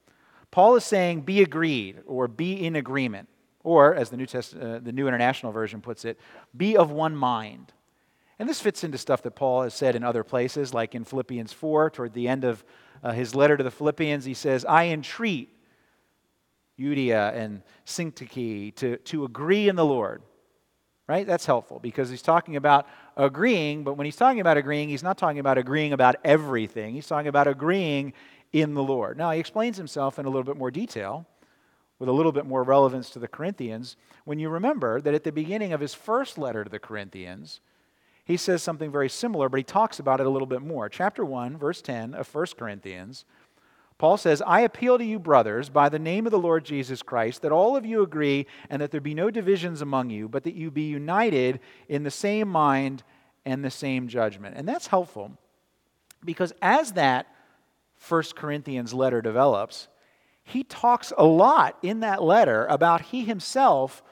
Paul 0.52 0.76
is 0.76 0.84
saying 0.84 1.22
be 1.22 1.42
agreed 1.42 2.02
or 2.06 2.28
be 2.28 2.64
in 2.64 2.76
agreement. 2.76 3.28
Or, 3.64 3.94
as 3.94 4.10
the 4.10 4.16
New, 4.16 4.26
Test, 4.26 4.56
uh, 4.56 4.80
the 4.80 4.92
New 4.92 5.06
International 5.08 5.52
Version 5.52 5.80
puts 5.80 6.04
it, 6.04 6.18
be 6.56 6.76
of 6.76 6.90
one 6.90 7.16
mind. 7.16 7.72
And 8.38 8.48
this 8.48 8.60
fits 8.60 8.82
into 8.82 8.98
stuff 8.98 9.22
that 9.22 9.32
Paul 9.32 9.62
has 9.62 9.72
said 9.72 9.94
in 9.94 10.02
other 10.02 10.24
places, 10.24 10.74
like 10.74 10.96
in 10.96 11.04
Philippians 11.04 11.52
4, 11.52 11.90
toward 11.90 12.12
the 12.12 12.26
end 12.26 12.44
of 12.44 12.64
uh, 13.02 13.12
his 13.12 13.36
letter 13.36 13.56
to 13.56 13.62
the 13.62 13.70
Philippians. 13.70 14.24
He 14.24 14.34
says, 14.34 14.64
I 14.64 14.86
entreat 14.86 15.48
Euodia 16.78 17.32
and 17.34 17.62
Syntyche 17.86 18.74
to, 18.76 18.96
to 18.96 19.24
agree 19.24 19.68
in 19.68 19.76
the 19.76 19.84
Lord. 19.84 20.22
Right? 21.08 21.26
That's 21.26 21.46
helpful 21.46 21.78
because 21.78 22.10
he's 22.10 22.22
talking 22.22 22.56
about 22.56 22.88
agreeing, 23.16 23.84
but 23.84 23.94
when 23.94 24.06
he's 24.06 24.16
talking 24.16 24.40
about 24.40 24.56
agreeing, 24.56 24.88
he's 24.88 25.02
not 25.02 25.18
talking 25.18 25.40
about 25.40 25.58
agreeing 25.58 25.92
about 25.92 26.16
everything. 26.24 26.94
He's 26.94 27.06
talking 27.06 27.28
about 27.28 27.48
agreeing 27.48 28.12
in 28.52 28.74
the 28.74 28.82
Lord. 28.82 29.16
Now, 29.16 29.30
he 29.30 29.40
explains 29.40 29.76
himself 29.76 30.18
in 30.18 30.26
a 30.26 30.28
little 30.28 30.44
bit 30.44 30.56
more 30.56 30.70
detail 30.70 31.26
with 31.98 32.08
a 32.08 32.12
little 32.12 32.32
bit 32.32 32.46
more 32.46 32.62
relevance 32.62 33.10
to 33.10 33.18
the 33.18 33.28
Corinthians 33.28 33.96
when 34.24 34.38
you 34.38 34.48
remember 34.48 35.00
that 35.00 35.14
at 35.14 35.24
the 35.24 35.32
beginning 35.32 35.72
of 35.72 35.80
his 35.80 35.94
first 35.94 36.38
letter 36.38 36.64
to 36.64 36.70
the 36.70 36.78
Corinthians, 36.78 37.60
he 38.24 38.36
says 38.36 38.62
something 38.62 38.90
very 38.90 39.08
similar, 39.08 39.48
but 39.48 39.58
he 39.58 39.64
talks 39.64 39.98
about 39.98 40.20
it 40.20 40.26
a 40.26 40.30
little 40.30 40.46
bit 40.46 40.62
more. 40.62 40.88
Chapter 40.88 41.24
1, 41.24 41.56
verse 41.56 41.82
10 41.82 42.14
of 42.14 42.32
1 42.32 42.46
Corinthians 42.56 43.24
Paul 44.02 44.16
says, 44.16 44.42
I 44.44 44.62
appeal 44.62 44.98
to 44.98 45.04
you, 45.04 45.20
brothers, 45.20 45.68
by 45.68 45.88
the 45.88 45.96
name 45.96 46.26
of 46.26 46.32
the 46.32 46.38
Lord 46.40 46.64
Jesus 46.64 47.04
Christ, 47.04 47.42
that 47.42 47.52
all 47.52 47.76
of 47.76 47.86
you 47.86 48.02
agree 48.02 48.48
and 48.68 48.82
that 48.82 48.90
there 48.90 49.00
be 49.00 49.14
no 49.14 49.30
divisions 49.30 49.80
among 49.80 50.10
you, 50.10 50.28
but 50.28 50.42
that 50.42 50.56
you 50.56 50.72
be 50.72 50.82
united 50.82 51.60
in 51.88 52.02
the 52.02 52.10
same 52.10 52.48
mind 52.48 53.04
and 53.44 53.64
the 53.64 53.70
same 53.70 54.08
judgment. 54.08 54.56
And 54.56 54.68
that's 54.68 54.88
helpful 54.88 55.30
because 56.24 56.52
as 56.60 56.94
that 56.94 57.31
First 58.02 58.34
Corinthians 58.34 58.92
letter 58.92 59.22
develops, 59.22 59.86
he 60.42 60.64
talks 60.64 61.12
a 61.16 61.24
lot 61.24 61.78
in 61.82 62.00
that 62.00 62.20
letter 62.20 62.66
about 62.66 63.00
he 63.00 63.24
himself 63.24 64.02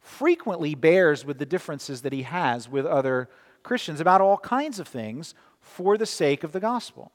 frequently 0.00 0.74
bears 0.74 1.24
with 1.24 1.38
the 1.38 1.46
differences 1.46 2.02
that 2.02 2.12
he 2.12 2.24
has 2.24 2.68
with 2.68 2.84
other 2.84 3.30
Christians 3.62 4.02
about 4.02 4.20
all 4.20 4.36
kinds 4.36 4.78
of 4.78 4.86
things 4.86 5.34
for 5.62 5.96
the 5.96 6.04
sake 6.04 6.44
of 6.44 6.52
the 6.52 6.60
gospel. 6.60 7.10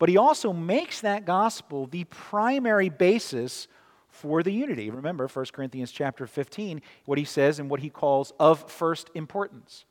But 0.00 0.08
he 0.08 0.16
also 0.16 0.52
makes 0.52 1.00
that 1.02 1.24
gospel 1.24 1.86
the 1.86 2.02
primary 2.02 2.88
basis 2.88 3.68
for 4.08 4.42
the 4.42 4.52
unity. 4.52 4.90
Remember 4.90 5.28
1 5.28 5.46
Corinthians 5.52 5.92
chapter 5.92 6.26
15, 6.26 6.82
what 7.04 7.16
he 7.16 7.24
says 7.24 7.60
and 7.60 7.70
what 7.70 7.78
he 7.78 7.90
calls 7.90 8.32
of 8.40 8.68
first 8.68 9.08
importance. 9.14 9.84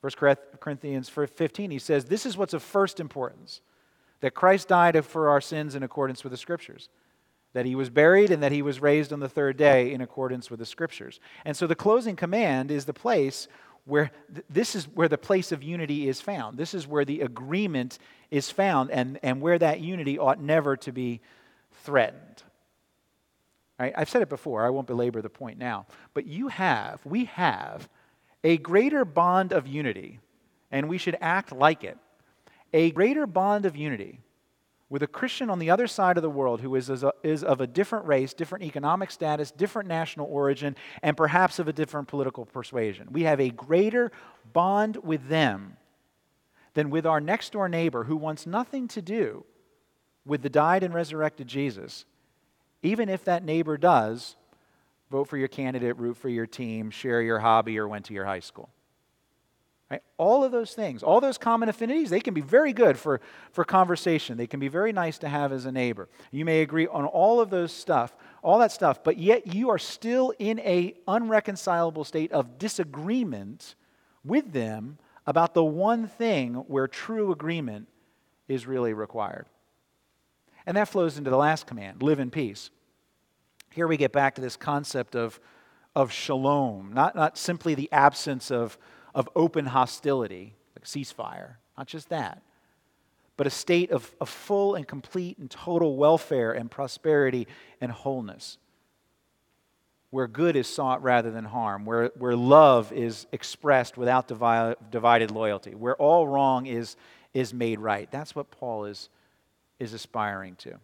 1 0.00 0.36
Corinthians 0.58 1.08
15, 1.08 1.70
he 1.70 1.78
says, 1.78 2.06
This 2.06 2.26
is 2.26 2.36
what's 2.36 2.54
of 2.54 2.62
first 2.64 2.98
importance 2.98 3.60
that 4.24 4.32
Christ 4.32 4.68
died 4.68 5.04
for 5.04 5.28
our 5.28 5.42
sins 5.42 5.74
in 5.74 5.82
accordance 5.82 6.24
with 6.24 6.30
the 6.30 6.38
Scriptures, 6.38 6.88
that 7.52 7.66
he 7.66 7.74
was 7.74 7.90
buried, 7.90 8.30
and 8.30 8.42
that 8.42 8.52
he 8.52 8.62
was 8.62 8.80
raised 8.80 9.12
on 9.12 9.20
the 9.20 9.28
third 9.28 9.58
day 9.58 9.92
in 9.92 10.00
accordance 10.00 10.50
with 10.50 10.60
the 10.60 10.64
Scriptures. 10.64 11.20
And 11.44 11.54
so 11.54 11.66
the 11.66 11.74
closing 11.74 12.16
command 12.16 12.70
is 12.70 12.86
the 12.86 12.94
place 12.94 13.48
where 13.84 14.12
th- 14.32 14.46
this 14.48 14.74
is 14.74 14.86
where 14.86 15.10
the 15.10 15.18
place 15.18 15.52
of 15.52 15.62
unity 15.62 16.08
is 16.08 16.22
found. 16.22 16.56
This 16.56 16.72
is 16.72 16.86
where 16.86 17.04
the 17.04 17.20
agreement 17.20 17.98
is 18.30 18.50
found 18.50 18.90
and, 18.90 19.18
and 19.22 19.42
where 19.42 19.58
that 19.58 19.80
unity 19.80 20.18
ought 20.18 20.40
never 20.40 20.74
to 20.78 20.90
be 20.90 21.20
threatened. 21.82 22.44
Right? 23.78 23.92
I've 23.94 24.08
said 24.08 24.22
it 24.22 24.30
before, 24.30 24.64
I 24.64 24.70
won't 24.70 24.86
belabor 24.86 25.20
the 25.20 25.28
point 25.28 25.58
now. 25.58 25.84
But 26.14 26.24
you 26.24 26.48
have, 26.48 27.04
we 27.04 27.26
have, 27.26 27.90
a 28.42 28.56
greater 28.56 29.04
bond 29.04 29.52
of 29.52 29.66
unity, 29.66 30.18
and 30.70 30.88
we 30.88 30.96
should 30.96 31.18
act 31.20 31.52
like 31.52 31.84
it. 31.84 31.98
A 32.74 32.90
greater 32.90 33.26
bond 33.26 33.64
of 33.64 33.76
unity 33.76 34.20
with 34.90 35.02
a 35.02 35.06
Christian 35.06 35.48
on 35.48 35.60
the 35.60 35.70
other 35.70 35.86
side 35.86 36.18
of 36.18 36.22
the 36.22 36.28
world 36.28 36.60
who 36.60 36.74
is, 36.74 36.90
is 37.22 37.44
of 37.44 37.60
a 37.60 37.66
different 37.66 38.06
race, 38.06 38.34
different 38.34 38.64
economic 38.64 39.10
status, 39.10 39.50
different 39.52 39.88
national 39.88 40.26
origin, 40.26 40.76
and 41.00 41.16
perhaps 41.16 41.58
of 41.60 41.68
a 41.68 41.72
different 41.72 42.08
political 42.08 42.44
persuasion. 42.44 43.08
We 43.12 43.22
have 43.22 43.40
a 43.40 43.50
greater 43.50 44.12
bond 44.52 44.96
with 45.04 45.28
them 45.28 45.76
than 46.74 46.90
with 46.90 47.06
our 47.06 47.20
next 47.20 47.52
door 47.52 47.68
neighbor 47.68 48.04
who 48.04 48.16
wants 48.16 48.44
nothing 48.44 48.88
to 48.88 49.00
do 49.00 49.44
with 50.26 50.42
the 50.42 50.50
died 50.50 50.82
and 50.82 50.92
resurrected 50.92 51.46
Jesus, 51.46 52.04
even 52.82 53.08
if 53.08 53.24
that 53.24 53.44
neighbor 53.44 53.76
does 53.76 54.34
vote 55.10 55.28
for 55.28 55.36
your 55.36 55.48
candidate, 55.48 55.96
root 55.96 56.16
for 56.16 56.28
your 56.28 56.46
team, 56.46 56.90
share 56.90 57.22
your 57.22 57.38
hobby, 57.38 57.78
or 57.78 57.86
went 57.86 58.04
to 58.06 58.14
your 58.14 58.24
high 58.24 58.40
school. 58.40 58.68
Right? 59.90 60.02
All 60.16 60.42
of 60.42 60.50
those 60.50 60.72
things, 60.72 61.02
all 61.02 61.20
those 61.20 61.36
common 61.36 61.68
affinities, 61.68 62.10
they 62.10 62.20
can 62.20 62.32
be 62.34 62.40
very 62.40 62.72
good 62.72 62.98
for, 62.98 63.20
for 63.52 63.64
conversation. 63.64 64.36
They 64.36 64.46
can 64.46 64.58
be 64.58 64.68
very 64.68 64.92
nice 64.92 65.18
to 65.18 65.28
have 65.28 65.52
as 65.52 65.66
a 65.66 65.72
neighbor. 65.72 66.08
You 66.30 66.44
may 66.44 66.62
agree 66.62 66.86
on 66.86 67.04
all 67.04 67.40
of 67.40 67.50
those 67.50 67.70
stuff, 67.72 68.16
all 68.42 68.58
that 68.60 68.72
stuff, 68.72 69.04
but 69.04 69.18
yet 69.18 69.54
you 69.54 69.68
are 69.70 69.78
still 69.78 70.32
in 70.38 70.58
a 70.60 70.94
unreconcilable 71.06 72.04
state 72.04 72.32
of 72.32 72.58
disagreement 72.58 73.74
with 74.24 74.52
them 74.52 74.98
about 75.26 75.54
the 75.54 75.64
one 75.64 76.08
thing 76.08 76.54
where 76.66 76.88
true 76.88 77.30
agreement 77.30 77.88
is 78.48 78.66
really 78.66 78.94
required. 78.94 79.46
And 80.66 80.76
that 80.78 80.88
flows 80.88 81.18
into 81.18 81.30
the 81.30 81.36
last 81.36 81.66
command 81.66 82.02
live 82.02 82.20
in 82.20 82.30
peace. 82.30 82.70
Here 83.70 83.86
we 83.86 83.96
get 83.96 84.12
back 84.12 84.34
to 84.36 84.40
this 84.40 84.56
concept 84.56 85.14
of, 85.14 85.40
of 85.94 86.10
shalom, 86.10 86.92
not, 86.94 87.14
not 87.14 87.36
simply 87.36 87.74
the 87.74 87.90
absence 87.92 88.50
of 88.50 88.78
of 89.14 89.28
open 89.36 89.66
hostility, 89.66 90.54
like 90.76 90.84
ceasefire. 90.84 91.56
Not 91.76 91.86
just 91.86 92.08
that, 92.08 92.42
but 93.36 93.46
a 93.46 93.50
state 93.50 93.90
of, 93.90 94.14
of 94.20 94.28
full 94.28 94.74
and 94.74 94.86
complete 94.86 95.38
and 95.38 95.50
total 95.50 95.96
welfare 95.96 96.52
and 96.52 96.70
prosperity 96.70 97.48
and 97.80 97.90
wholeness, 97.90 98.58
where 100.10 100.28
good 100.28 100.54
is 100.54 100.68
sought 100.68 101.02
rather 101.02 101.30
than 101.30 101.44
harm, 101.44 101.84
where, 101.84 102.12
where 102.16 102.36
love 102.36 102.92
is 102.92 103.26
expressed 103.32 103.96
without 103.96 104.28
divi- 104.28 104.76
divided 104.90 105.30
loyalty, 105.30 105.74
where 105.74 105.96
all 105.96 106.28
wrong 106.28 106.66
is, 106.66 106.96
is 107.32 107.52
made 107.52 107.80
right. 107.80 108.08
That's 108.12 108.36
what 108.36 108.50
Paul 108.52 108.84
is, 108.84 109.08
is 109.80 109.92
aspiring 109.92 110.54
to. 110.56 110.78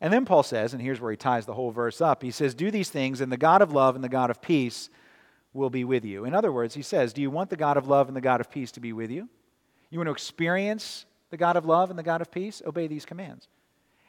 And 0.00 0.12
then 0.12 0.24
Paul 0.24 0.44
says, 0.44 0.72
and 0.72 0.80
here's 0.80 1.00
where 1.00 1.10
he 1.10 1.16
ties 1.16 1.44
the 1.44 1.54
whole 1.54 1.72
verse 1.72 2.00
up 2.00 2.22
he 2.22 2.30
says, 2.30 2.54
Do 2.54 2.70
these 2.70 2.90
things, 2.90 3.20
and 3.20 3.30
the 3.30 3.36
God 3.36 3.60
of 3.60 3.72
love 3.72 3.96
and 3.96 4.04
the 4.04 4.08
God 4.08 4.30
of 4.30 4.40
peace 4.40 4.88
will 5.52 5.70
be 5.70 5.84
with 5.84 6.04
you. 6.04 6.24
In 6.24 6.34
other 6.34 6.52
words, 6.52 6.74
he 6.74 6.82
says, 6.82 7.12
Do 7.12 7.22
you 7.22 7.30
want 7.30 7.50
the 7.50 7.56
God 7.56 7.76
of 7.76 7.88
love 7.88 8.08
and 8.08 8.16
the 8.16 8.20
God 8.20 8.40
of 8.40 8.50
peace 8.50 8.72
to 8.72 8.80
be 8.80 8.92
with 8.92 9.10
you? 9.10 9.28
You 9.90 9.98
want 9.98 10.06
to 10.06 10.12
experience 10.12 11.06
the 11.30 11.36
God 11.36 11.56
of 11.56 11.66
love 11.66 11.90
and 11.90 11.98
the 11.98 12.04
God 12.04 12.20
of 12.20 12.30
peace? 12.30 12.62
Obey 12.64 12.86
these 12.86 13.04
commands. 13.04 13.48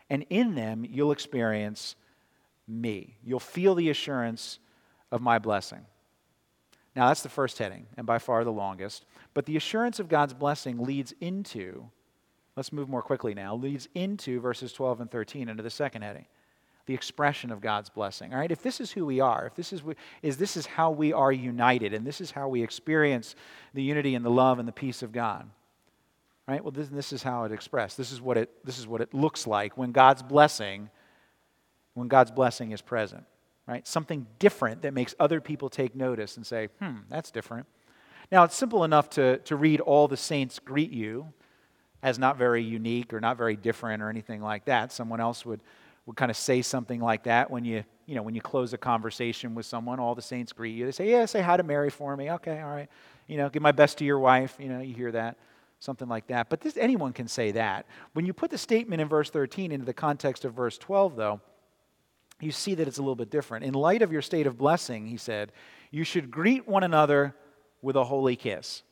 And 0.10 0.26
in 0.30 0.56
them, 0.56 0.86
you'll 0.88 1.12
experience 1.12 1.96
me. 2.68 3.18
You'll 3.24 3.40
feel 3.40 3.76
the 3.76 3.90
assurance 3.90 4.60
of 5.12 5.22
my 5.22 5.40
blessing. 5.40 5.86
Now, 6.96 7.08
that's 7.08 7.24
the 7.24 7.30
first 7.30 7.58
heading, 7.58 7.88
and 7.96 8.06
by 8.06 8.20
far 8.20 8.44
the 8.44 8.52
longest. 8.52 9.06
But 9.34 9.46
the 9.46 9.56
assurance 9.56 10.00
of 10.00 10.10
God's 10.10 10.34
blessing 10.34 10.84
leads 10.84 11.14
into, 11.22 11.90
let's 12.58 12.74
move 12.74 12.90
more 12.90 13.02
quickly 13.02 13.34
now, 13.34 13.56
leads 13.56 13.88
into 13.96 14.42
verses 14.42 14.74
12 14.74 15.02
and 15.02 15.10
13 15.12 15.48
into 15.48 15.64
the 15.64 15.70
second 15.70 16.02
heading 16.02 16.26
the 16.92 16.96
expression 16.96 17.52
of 17.52 17.62
God's 17.62 17.90
blessing. 17.90 18.34
All 18.34 18.40
right, 18.40 18.52
if 18.52 18.62
this 18.62 18.82
is 18.82 18.92
who 18.92 19.06
we 19.06 19.22
are, 19.22 19.48
if 19.48 19.56
this 19.56 19.72
is, 19.72 19.82
is 20.22 20.36
this 20.36 20.58
is 20.58 20.66
how 20.66 20.92
we 20.92 21.14
are 21.14 21.32
united, 21.32 21.94
and 21.94 22.06
this 22.06 22.20
is 22.20 22.32
how 22.32 22.50
we 22.50 22.62
experience 22.62 23.34
the 23.74 23.82
unity 23.82 24.14
and 24.14 24.26
the 24.26 24.30
love 24.30 24.60
and 24.60 24.68
the 24.68 24.74
peace 24.74 25.02
of 25.02 25.14
God, 25.14 25.50
right? 26.50 26.62
Well, 26.62 26.72
this, 26.72 26.90
this 26.90 27.14
is 27.14 27.24
how 27.24 27.46
it 27.46 27.54
expressed. 27.54 27.96
This 27.96 28.12
is 28.12 28.20
what 28.20 28.38
it 28.38 28.50
this 28.66 28.78
is 28.78 28.88
what 28.88 29.00
it 29.00 29.14
looks 29.14 29.48
like 29.48 29.78
when 29.78 29.94
God's 29.94 30.22
blessing, 30.22 30.90
when 31.94 32.10
God's 32.10 32.32
blessing 32.32 32.74
is 32.74 32.82
present. 32.82 33.24
right? 33.68 33.88
Something 33.88 34.28
different 34.38 34.82
that 34.82 34.94
makes 34.94 35.16
other 35.20 35.40
people 35.40 35.70
take 35.70 35.96
notice 35.96 36.36
and 36.38 36.46
say, 36.46 36.68
hmm, 36.82 36.98
that's 37.10 37.32
different. 37.32 37.68
Now, 38.32 38.44
it's 38.44 38.56
simple 38.56 38.84
enough 38.84 39.10
to, 39.12 39.38
to 39.40 39.56
read 39.56 39.80
all 39.80 40.08
the 40.08 40.18
saints 40.18 40.60
greet 40.60 40.92
you 40.92 41.32
as 42.04 42.18
not 42.20 42.38
very 42.38 42.64
unique 42.64 43.14
or 43.14 43.22
not 43.22 43.38
very 43.38 43.56
different 43.56 44.02
or 44.02 44.10
anything 44.10 44.42
like 44.42 44.66
that. 44.66 44.92
Someone 44.92 45.22
else 45.22 45.46
would, 45.46 45.62
would 46.06 46.18
kind 46.18 46.32
of 46.32 46.38
say 46.38 46.62
something 46.62 47.00
like 47.00 47.24
that 47.24 47.52
when 47.52 47.64
you, 47.64 47.84
you 48.06 48.16
know, 48.16 48.24
when 48.24 48.36
you 48.36 48.42
close 48.42 48.74
a 48.74 48.78
conversation 48.78 49.56
with 49.56 49.66
someone, 49.66 50.00
all 50.00 50.16
the 50.16 50.22
saints 50.22 50.52
greet 50.52 50.76
you. 50.76 50.86
They 50.86 50.92
say, 50.92 51.10
yeah, 51.10 51.26
say 51.26 51.42
hi 51.42 51.58
to 51.58 51.64
Mary 51.64 51.90
for 51.90 52.16
me. 52.18 52.32
Okay, 52.32 52.60
all 52.60 52.72
right. 52.72 52.90
You 53.28 53.38
know, 53.38 53.50
give 53.50 53.62
my 53.62 53.72
best 53.72 53.98
to 54.00 54.06
your 54.06 54.20
wife. 54.20 54.56
You 54.60 54.70
know, 54.70 54.82
you 54.82 54.94
hear 54.94 55.12
that 55.12 55.38
something 55.82 56.08
like 56.08 56.28
that. 56.28 56.48
But 56.48 56.62
this, 56.62 56.78
anyone 56.78 57.12
can 57.12 57.28
say 57.28 57.52
that. 57.52 57.88
When 58.14 58.26
you 58.26 58.34
put 58.34 58.52
the 58.52 58.58
statement 58.58 59.02
in 59.02 59.10
verse 59.10 59.30
13 59.32 59.72
into 59.72 59.84
the 59.84 59.94
context 59.94 60.46
of 60.46 60.54
verse 60.54 60.78
12, 60.78 61.16
though, 61.16 61.42
you 62.40 62.52
see 62.52 62.76
that 62.76 62.88
it's 62.88 63.00
a 63.00 63.02
little 63.02 63.16
bit 63.16 63.32
different. 63.32 63.66
In 63.66 63.74
light 63.74 64.04
of 64.04 64.12
your 64.12 64.22
state 64.22 64.48
of 64.48 64.58
blessing, 64.58 65.08
he 65.08 65.18
said, 65.18 65.52
you 65.90 66.04
should 66.04 66.32
greet 66.32 66.68
one 66.68 66.84
another 66.84 67.36
with 67.82 67.96
a 67.96 68.04
holy 68.04 68.36
kiss. 68.36 68.84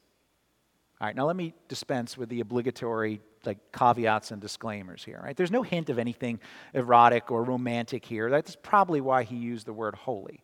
All 1.00 1.08
right, 1.08 1.16
now 1.16 1.28
let 1.28 1.36
me 1.36 1.54
dispense 1.68 2.18
with 2.18 2.30
the 2.30 2.40
obligatory 2.40 3.22
like 3.46 3.58
caveats 3.72 4.32
and 4.32 4.42
disclaimers 4.42 5.04
here. 5.04 5.22
Right? 5.24 5.36
There's 5.36 5.52
no 5.52 5.64
hint 5.64 5.90
of 5.90 6.00
anything 6.00 6.40
erotic 6.74 7.32
or 7.32 7.44
romantic 7.44 8.06
here. 8.06 8.30
That's 8.30 8.56
probably 8.56 9.02
why 9.02 9.24
he 9.24 9.36
used 9.36 9.66
the 9.66 9.74
word 9.74 9.96
holy. 9.96 10.42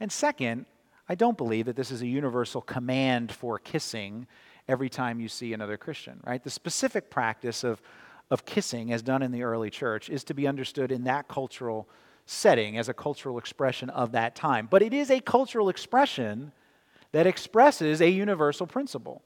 And 0.00 0.10
second, 0.10 0.66
I 1.08 1.14
don't 1.14 1.36
believe 1.36 1.66
that 1.66 1.76
this 1.76 1.90
is 1.90 2.02
a 2.02 2.06
universal 2.06 2.60
command 2.60 3.32
for 3.32 3.58
kissing 3.58 4.26
every 4.68 4.88
time 4.88 5.20
you 5.20 5.28
see 5.28 5.52
another 5.54 5.76
Christian, 5.76 6.20
right? 6.24 6.42
The 6.42 6.50
specific 6.50 7.10
practice 7.10 7.64
of, 7.64 7.80
of 8.30 8.44
kissing, 8.44 8.92
as 8.92 9.02
done 9.02 9.22
in 9.22 9.32
the 9.32 9.42
early 9.42 9.70
church, 9.70 10.10
is 10.10 10.22
to 10.24 10.34
be 10.34 10.46
understood 10.46 10.92
in 10.92 11.04
that 11.04 11.26
cultural 11.26 11.88
setting 12.26 12.76
as 12.76 12.90
a 12.90 12.94
cultural 12.94 13.38
expression 13.38 13.88
of 13.88 14.12
that 14.12 14.34
time. 14.34 14.68
But 14.70 14.82
it 14.82 14.92
is 14.92 15.10
a 15.10 15.20
cultural 15.20 15.70
expression 15.70 16.52
that 17.12 17.26
expresses 17.26 18.02
a 18.02 18.10
universal 18.10 18.66
principle 18.66 19.22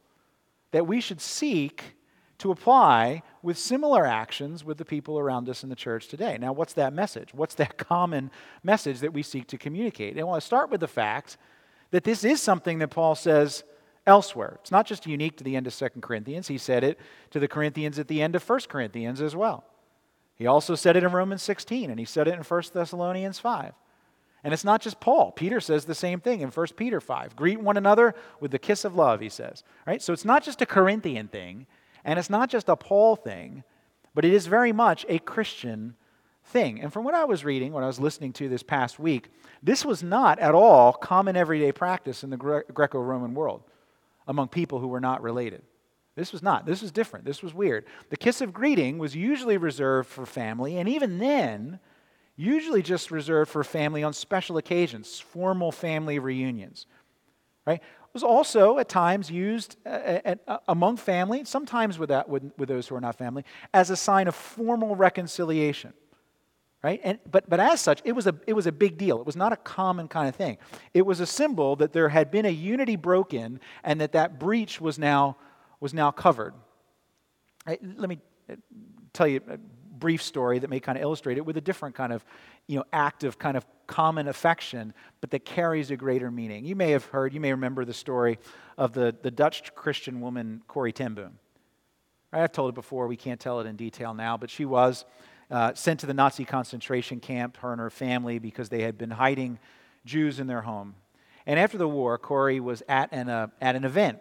that 0.71 0.87
we 0.87 1.01
should 1.01 1.21
seek 1.21 1.97
to 2.43 2.51
apply 2.51 3.23
with 3.41 3.57
similar 3.57 4.05
actions 4.05 4.65
with 4.65 4.77
the 4.77 4.85
people 4.85 5.17
around 5.17 5.49
us 5.49 5.63
in 5.63 5.69
the 5.69 5.77
church 5.77 6.09
today. 6.09 6.37
Now, 6.41 6.53
what's 6.53 6.73
that 6.73 6.93
message? 6.93 7.33
What's 7.33 7.55
that 7.55 7.79
common 7.89 8.33
message 8.65 8.99
that 9.01 9.13
we 9.13 9.23
seek 9.23 9.47
to 9.49 9.59
communicate? 9.59 10.13
And 10.13 10.21
I 10.21 10.25
want 10.25 10.43
to 10.43 10.47
start 10.47 10.69
with 10.69 10.81
the 10.81 10.89
fact 10.89 11.39
that 11.93 12.03
this 12.03 12.25
is 12.25 12.43
something 12.43 12.81
that 12.81 12.89
Paul 12.89 13.15
says 13.15 13.63
elsewhere. 14.09 14.59
It's 14.61 14.73
not 14.73 14.87
just 14.87 15.07
unique 15.07 15.37
to 15.37 15.45
the 15.45 15.55
end 15.55 15.69
of 15.69 15.75
2 15.75 15.89
Corinthians, 16.01 16.49
he 16.49 16.59
said 16.59 16.83
it 16.83 16.99
to 17.31 17.39
the 17.39 17.47
Corinthians 17.47 18.01
at 18.01 18.09
the 18.09 18.21
end 18.21 18.35
of 18.35 18.49
1 18.49 18.61
Corinthians 18.69 19.21
as 19.21 19.37
well. 19.37 19.65
He 20.35 20.49
also 20.49 20.75
said 20.75 20.97
it 20.97 21.05
in 21.05 21.13
Romans 21.13 21.43
16, 21.43 21.91
and 21.91 22.01
he 22.01 22.05
said 22.05 22.27
it 22.27 22.35
in 22.35 22.41
1 22.41 22.63
Thessalonians 22.75 23.39
5. 23.39 23.73
And 24.43 24.53
it's 24.53 24.65
not 24.65 24.81
just 24.81 24.99
Paul. 24.99 25.31
Peter 25.31 25.61
says 25.61 25.85
the 25.85 25.95
same 25.95 26.19
thing 26.19 26.41
in 26.41 26.49
1 26.49 26.67
Peter 26.77 27.01
5. 27.01 27.37
Greet 27.37 27.61
one 27.61 27.77
another 27.77 28.17
with 28.41 28.51
the 28.51 28.59
kiss 28.59 28.85
of 28.85 28.97
love, 28.97 29.21
he 29.21 29.29
says. 29.29 29.63
Right? 29.87 30.03
So 30.03 30.13
it's 30.13 30.25
not 30.25 30.43
just 30.43 30.61
a 30.61 30.67
Corinthian 30.67 31.29
thing, 31.29 31.69
and 32.05 32.19
it's 32.19 32.31
not 32.31 32.51
just 32.51 32.69
a 32.69 32.77
Paul 32.77 33.17
thing, 33.17 33.65
but 34.15 34.25
it 34.25 34.33
is 34.33 34.47
very 34.47 34.73
much 34.73 35.07
a 35.09 35.19
Christian 35.19 35.95
thing. 36.47 36.81
And 36.81 36.93
from 36.93 37.05
what 37.05 37.15
I 37.15 37.25
was 37.25 37.45
reading, 37.45 37.73
what 37.73 37.85
I 37.85 37.87
was 37.87 38.01
listening 38.01 38.33
to 38.35 38.49
this 38.49 38.63
past 38.63 38.99
week, 38.99 39.31
this 39.63 39.85
was 39.85 40.03
not 40.03 40.39
at 40.39 40.55
all 40.55 40.93
common 40.93 41.37
everyday 41.37 41.73
practice 41.73 42.25
in 42.25 42.31
the 42.31 42.37
Gre- 42.37 42.61
Greco 42.73 43.01
Roman 43.01 43.35
world 43.35 43.63
among 44.27 44.49
people 44.49 44.79
who 44.79 44.89
were 44.89 45.01
not 45.01 45.23
related. 45.23 45.63
This 46.15 46.33
was 46.33 46.43
not. 46.43 46.67
This 46.67 46.83
was 46.83 46.93
different. 46.93 47.25
This 47.25 47.43
was 47.43 47.55
weird. 47.55 47.87
The 48.11 48.17
kiss 48.17 48.41
of 48.41 48.53
greeting 48.53 48.99
was 48.99 49.17
usually 49.17 49.57
reserved 49.57 50.09
for 50.09 50.27
family, 50.27 50.77
and 50.77 50.89
even 50.89 51.19
then, 51.19 51.81
usually 52.37 52.83
just 52.83 53.11
reserved 53.11 53.51
for 53.51 53.65
family 53.65 54.03
on 54.03 54.13
special 54.13 54.59
occasions, 54.59 55.21
formal 55.21 55.73
family 55.73 56.19
reunions. 56.19 56.87
Right? 57.67 57.81
Was 58.13 58.23
also 58.23 58.79
at 58.79 58.91
times 58.91 59.31
used 59.31 59.77
uh, 59.87 60.35
uh, 60.47 60.59
among 60.69 60.99
family, 60.99 61.45
sometimes 61.45 61.99
with, 61.99 62.11
that, 62.11 62.29
with, 62.29 62.53
with 62.59 62.69
those 62.69 62.87
who 62.87 62.95
are 62.95 63.01
not 63.01 63.17
family, 63.17 63.45
as 63.73 63.89
a 63.89 63.97
sign 63.97 64.29
of 64.29 64.35
formal 64.35 64.95
reconciliation. 64.97 65.95
Right? 66.83 67.01
And, 67.05 67.19
but, 67.31 67.49
but 67.49 67.59
as 67.59 67.81
such, 67.81 68.03
it 68.05 68.13
was, 68.13 68.27
a, 68.27 68.35
it 68.47 68.53
was 68.53 68.67
a 68.67 68.73
big 68.73 68.99
deal. 68.99 69.21
It 69.21 69.25
was 69.25 69.37
not 69.37 69.53
a 69.53 69.57
common 69.57 70.09
kind 70.09 70.29
of 70.29 70.35
thing. 70.35 70.59
It 70.93 71.07
was 71.07 71.21
a 71.21 71.27
symbol 71.27 71.77
that 71.77 71.93
there 71.93 72.09
had 72.09 72.31
been 72.31 72.45
a 72.45 72.51
unity 72.51 72.97
broken 72.97 73.61
and 73.85 74.01
that 74.01 74.13
that 74.13 74.39
breach 74.39 74.81
was 74.81 74.99
now, 74.99 75.37
was 75.81 75.95
now 75.95 76.11
covered. 76.11 76.55
Let 77.67 78.09
me 78.09 78.19
uh, 78.51 78.57
tell 79.13 79.29
you 79.29 79.41
a 79.49 79.59
brief 80.03 80.23
story 80.23 80.59
that 80.59 80.71
may 80.71 80.81
kind 80.81 80.99
of 80.99 81.03
illustrate 81.03 81.39
it 81.39 81.47
with 81.47 81.57
a 81.57 81.61
different 81.61 81.95
kind 81.95 82.13
of 82.13 82.25
you 82.67 82.77
know, 82.79 82.85
act 82.93 83.25
of 83.25 83.39
kind 83.39 83.57
of 83.57 83.65
common 83.87 84.27
affection, 84.29 84.93
but 85.21 85.31
that 85.31 85.45
carries 85.45 85.91
a 85.91 85.97
greater 85.97 86.31
meaning. 86.31 86.65
You 86.65 86.77
may 86.77 86.91
have 86.91 87.05
heard, 87.05 87.33
you 87.33 87.41
may 87.41 87.53
remember 87.53 87.85
the 87.85 87.95
story 87.95 88.39
of 88.77 88.93
the, 88.93 89.15
the 89.23 89.31
Dutch 89.31 89.75
Christian 89.75 90.21
woman, 90.21 90.63
Corrie 90.67 90.93
ten 90.93 91.15
Boom. 91.15 91.39
Right? 92.33 92.43
I've 92.43 92.53
told 92.53 92.71
it 92.71 92.75
before, 92.75 93.07
we 93.07 93.17
can't 93.17 93.41
tell 93.41 93.61
it 93.61 93.67
in 93.67 93.77
detail 93.77 94.15
now, 94.15 94.37
but 94.37 94.51
she 94.51 94.65
was 94.65 95.05
uh, 95.51 95.75
sent 95.75 96.01
to 96.01 96.07
the 96.07 96.15
Nazi 96.15 96.45
concentration 96.45 97.21
camp, 97.21 97.59
her 97.59 97.73
and 97.73 97.81
her 97.81 97.91
family, 97.91 98.39
because 98.39 98.69
they 98.69 98.83
had 98.83 98.97
been 98.97 99.11
hiding 99.11 99.59
Jews 100.05 100.41
in 100.41 100.47
their 100.47 100.63
home. 100.63 100.95
And 101.47 101.61
after 101.61 101.79
the 101.79 101.89
war, 101.89 102.19
Corrie 102.19 102.61
was 102.61 102.83
at 102.89 103.13
an, 103.13 103.29
uh, 103.29 103.49
at 103.61 103.77
an 103.77 103.85
event 103.85 104.19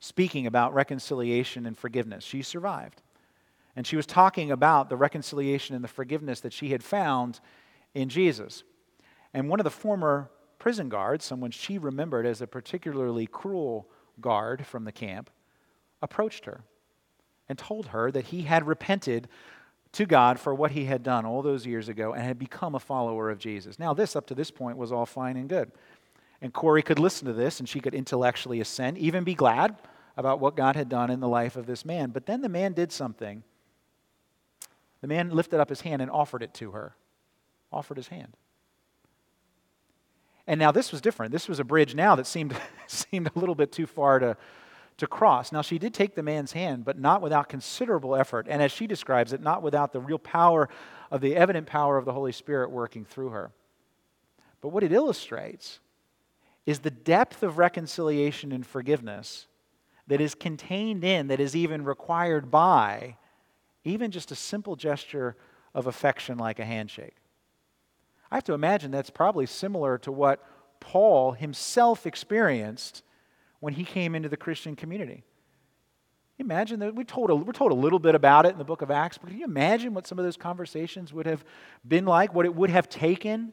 speaking 0.00 0.46
about 0.46 0.74
reconciliation 0.74 1.66
and 1.66 1.76
forgiveness. 1.76 2.24
She 2.24 2.42
survived. 2.42 3.02
And 3.78 3.86
she 3.86 3.94
was 3.94 4.06
talking 4.06 4.50
about 4.50 4.90
the 4.90 4.96
reconciliation 4.96 5.76
and 5.76 5.84
the 5.84 5.88
forgiveness 5.88 6.40
that 6.40 6.52
she 6.52 6.70
had 6.70 6.82
found 6.82 7.38
in 7.94 8.08
Jesus. 8.08 8.64
And 9.32 9.48
one 9.48 9.60
of 9.60 9.64
the 9.64 9.70
former 9.70 10.32
prison 10.58 10.88
guards, 10.88 11.24
someone 11.24 11.52
she 11.52 11.78
remembered 11.78 12.26
as 12.26 12.42
a 12.42 12.48
particularly 12.48 13.28
cruel 13.28 13.88
guard 14.20 14.66
from 14.66 14.84
the 14.84 14.90
camp, 14.90 15.30
approached 16.02 16.44
her 16.46 16.62
and 17.48 17.56
told 17.56 17.86
her 17.86 18.10
that 18.10 18.24
he 18.24 18.42
had 18.42 18.66
repented 18.66 19.28
to 19.92 20.06
God 20.06 20.40
for 20.40 20.52
what 20.52 20.72
he 20.72 20.86
had 20.86 21.04
done 21.04 21.24
all 21.24 21.40
those 21.40 21.64
years 21.64 21.88
ago 21.88 22.12
and 22.14 22.24
had 22.24 22.36
become 22.36 22.74
a 22.74 22.80
follower 22.80 23.30
of 23.30 23.38
Jesus. 23.38 23.78
Now, 23.78 23.94
this 23.94 24.16
up 24.16 24.26
to 24.26 24.34
this 24.34 24.50
point 24.50 24.76
was 24.76 24.90
all 24.90 25.06
fine 25.06 25.36
and 25.36 25.48
good. 25.48 25.70
And 26.42 26.52
Corrie 26.52 26.82
could 26.82 26.98
listen 26.98 27.28
to 27.28 27.32
this 27.32 27.60
and 27.60 27.68
she 27.68 27.78
could 27.78 27.94
intellectually 27.94 28.60
assent, 28.60 28.98
even 28.98 29.22
be 29.22 29.34
glad 29.34 29.76
about 30.16 30.40
what 30.40 30.56
God 30.56 30.74
had 30.74 30.88
done 30.88 31.10
in 31.10 31.20
the 31.20 31.28
life 31.28 31.54
of 31.54 31.66
this 31.66 31.84
man. 31.84 32.10
But 32.10 32.26
then 32.26 32.40
the 32.40 32.48
man 32.48 32.72
did 32.72 32.90
something. 32.90 33.44
The 35.00 35.08
man 35.08 35.30
lifted 35.30 35.60
up 35.60 35.68
his 35.68 35.82
hand 35.82 36.02
and 36.02 36.10
offered 36.10 36.42
it 36.42 36.54
to 36.54 36.72
her, 36.72 36.94
offered 37.72 37.96
his 37.96 38.08
hand. 38.08 38.36
And 40.46 40.58
now 40.58 40.72
this 40.72 40.90
was 40.90 41.00
different. 41.00 41.30
This 41.30 41.48
was 41.48 41.60
a 41.60 41.64
bridge 41.64 41.94
now 41.94 42.14
that 42.16 42.26
seemed, 42.26 42.56
seemed 42.86 43.30
a 43.34 43.38
little 43.38 43.54
bit 43.54 43.70
too 43.70 43.86
far 43.86 44.18
to, 44.18 44.36
to 44.96 45.06
cross. 45.06 45.52
Now, 45.52 45.62
she 45.62 45.78
did 45.78 45.94
take 45.94 46.14
the 46.14 46.22
man's 46.22 46.52
hand, 46.52 46.84
but 46.84 46.98
not 46.98 47.20
without 47.20 47.48
considerable 47.48 48.16
effort. 48.16 48.46
And 48.48 48.62
as 48.62 48.72
she 48.72 48.86
describes 48.86 49.32
it, 49.32 49.42
not 49.42 49.62
without 49.62 49.92
the 49.92 50.00
real 50.00 50.18
power 50.18 50.68
of 51.10 51.20
the 51.20 51.36
evident 51.36 51.66
power 51.66 51.98
of 51.98 52.04
the 52.04 52.12
Holy 52.12 52.32
Spirit 52.32 52.70
working 52.70 53.04
through 53.04 53.28
her. 53.28 53.52
But 54.60 54.70
what 54.70 54.82
it 54.82 54.92
illustrates 54.92 55.80
is 56.66 56.80
the 56.80 56.90
depth 56.90 57.42
of 57.42 57.58
reconciliation 57.58 58.50
and 58.50 58.66
forgiveness 58.66 59.46
that 60.06 60.20
is 60.20 60.34
contained 60.34 61.04
in, 61.04 61.28
that 61.28 61.40
is 61.40 61.54
even 61.54 61.84
required 61.84 62.50
by, 62.50 63.16
even 63.88 64.10
just 64.10 64.30
a 64.30 64.34
simple 64.34 64.76
gesture 64.76 65.36
of 65.74 65.86
affection 65.86 66.38
like 66.38 66.58
a 66.58 66.64
handshake. 66.64 67.16
I 68.30 68.36
have 68.36 68.44
to 68.44 68.52
imagine 68.52 68.90
that's 68.90 69.10
probably 69.10 69.46
similar 69.46 69.98
to 69.98 70.12
what 70.12 70.44
Paul 70.80 71.32
himself 71.32 72.06
experienced 72.06 73.02
when 73.60 73.74
he 73.74 73.84
came 73.84 74.14
into 74.14 74.28
the 74.28 74.36
Christian 74.36 74.76
community. 74.76 75.24
Imagine 76.38 76.78
that 76.80 76.94
we 76.94 77.04
told 77.04 77.30
a, 77.30 77.34
we're 77.34 77.52
told 77.52 77.72
a 77.72 77.76
little 77.76 77.98
bit 77.98 78.14
about 78.14 78.46
it 78.46 78.52
in 78.52 78.58
the 78.58 78.64
book 78.64 78.82
of 78.82 78.90
Acts, 78.90 79.18
but 79.18 79.30
can 79.30 79.38
you 79.38 79.44
imagine 79.44 79.92
what 79.92 80.06
some 80.06 80.18
of 80.18 80.24
those 80.24 80.36
conversations 80.36 81.12
would 81.12 81.26
have 81.26 81.44
been 81.86 82.04
like, 82.04 82.32
what 82.32 82.46
it 82.46 82.54
would 82.54 82.70
have 82.70 82.88
taken 82.88 83.52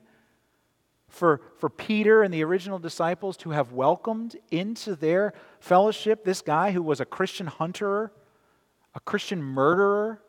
for, 1.07 1.41
for 1.57 1.69
Peter 1.69 2.21
and 2.21 2.33
the 2.33 2.43
original 2.43 2.77
disciples 2.77 3.37
to 3.37 3.51
have 3.51 3.71
welcomed 3.71 4.35
into 4.51 4.95
their 4.95 5.33
fellowship 5.59 6.23
this 6.23 6.41
guy 6.41 6.71
who 6.71 6.83
was 6.83 6.99
a 6.99 7.05
Christian 7.05 7.47
hunter, 7.47 8.11
a 8.93 8.99
Christian 8.99 9.41
murderer, 9.41 10.21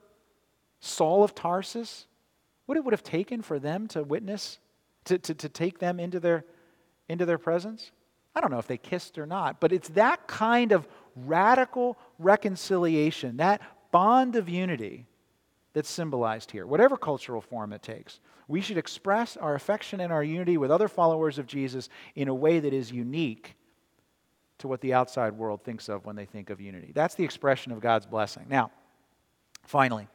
Saul 0.80 1.24
of 1.24 1.34
Tarsus? 1.34 2.06
What 2.66 2.76
it 2.76 2.84
would 2.84 2.92
have 2.92 3.02
taken 3.02 3.42
for 3.42 3.58
them 3.58 3.86
to 3.88 4.02
witness, 4.02 4.58
to, 5.04 5.18
to, 5.18 5.34
to 5.34 5.48
take 5.48 5.78
them 5.78 6.00
into 6.00 6.18
their, 6.20 6.44
into 7.08 7.24
their 7.24 7.38
presence? 7.38 7.92
I 8.34 8.40
don't 8.40 8.50
know 8.50 8.58
if 8.58 8.66
they 8.66 8.76
kissed 8.76 9.18
or 9.18 9.26
not, 9.26 9.60
but 9.60 9.72
it's 9.72 9.88
that 9.90 10.26
kind 10.26 10.72
of 10.72 10.86
radical 11.14 11.96
reconciliation, 12.18 13.38
that 13.38 13.62
bond 13.90 14.36
of 14.36 14.48
unity 14.48 15.06
that's 15.72 15.88
symbolized 15.88 16.50
here, 16.50 16.66
whatever 16.66 16.96
cultural 16.96 17.40
form 17.40 17.72
it 17.72 17.82
takes. 17.82 18.20
We 18.48 18.60
should 18.60 18.78
express 18.78 19.36
our 19.36 19.54
affection 19.54 20.00
and 20.00 20.12
our 20.12 20.22
unity 20.22 20.56
with 20.56 20.70
other 20.70 20.88
followers 20.88 21.38
of 21.38 21.46
Jesus 21.46 21.88
in 22.14 22.28
a 22.28 22.34
way 22.34 22.60
that 22.60 22.72
is 22.72 22.92
unique 22.92 23.56
to 24.58 24.68
what 24.68 24.80
the 24.80 24.94
outside 24.94 25.32
world 25.32 25.62
thinks 25.64 25.88
of 25.88 26.04
when 26.04 26.16
they 26.16 26.24
think 26.24 26.50
of 26.50 26.60
unity. 26.60 26.92
That's 26.94 27.14
the 27.14 27.24
expression 27.24 27.72
of 27.72 27.80
God's 27.80 28.06
blessing. 28.06 28.46
Now, 28.48 28.70
finally, 29.64 30.08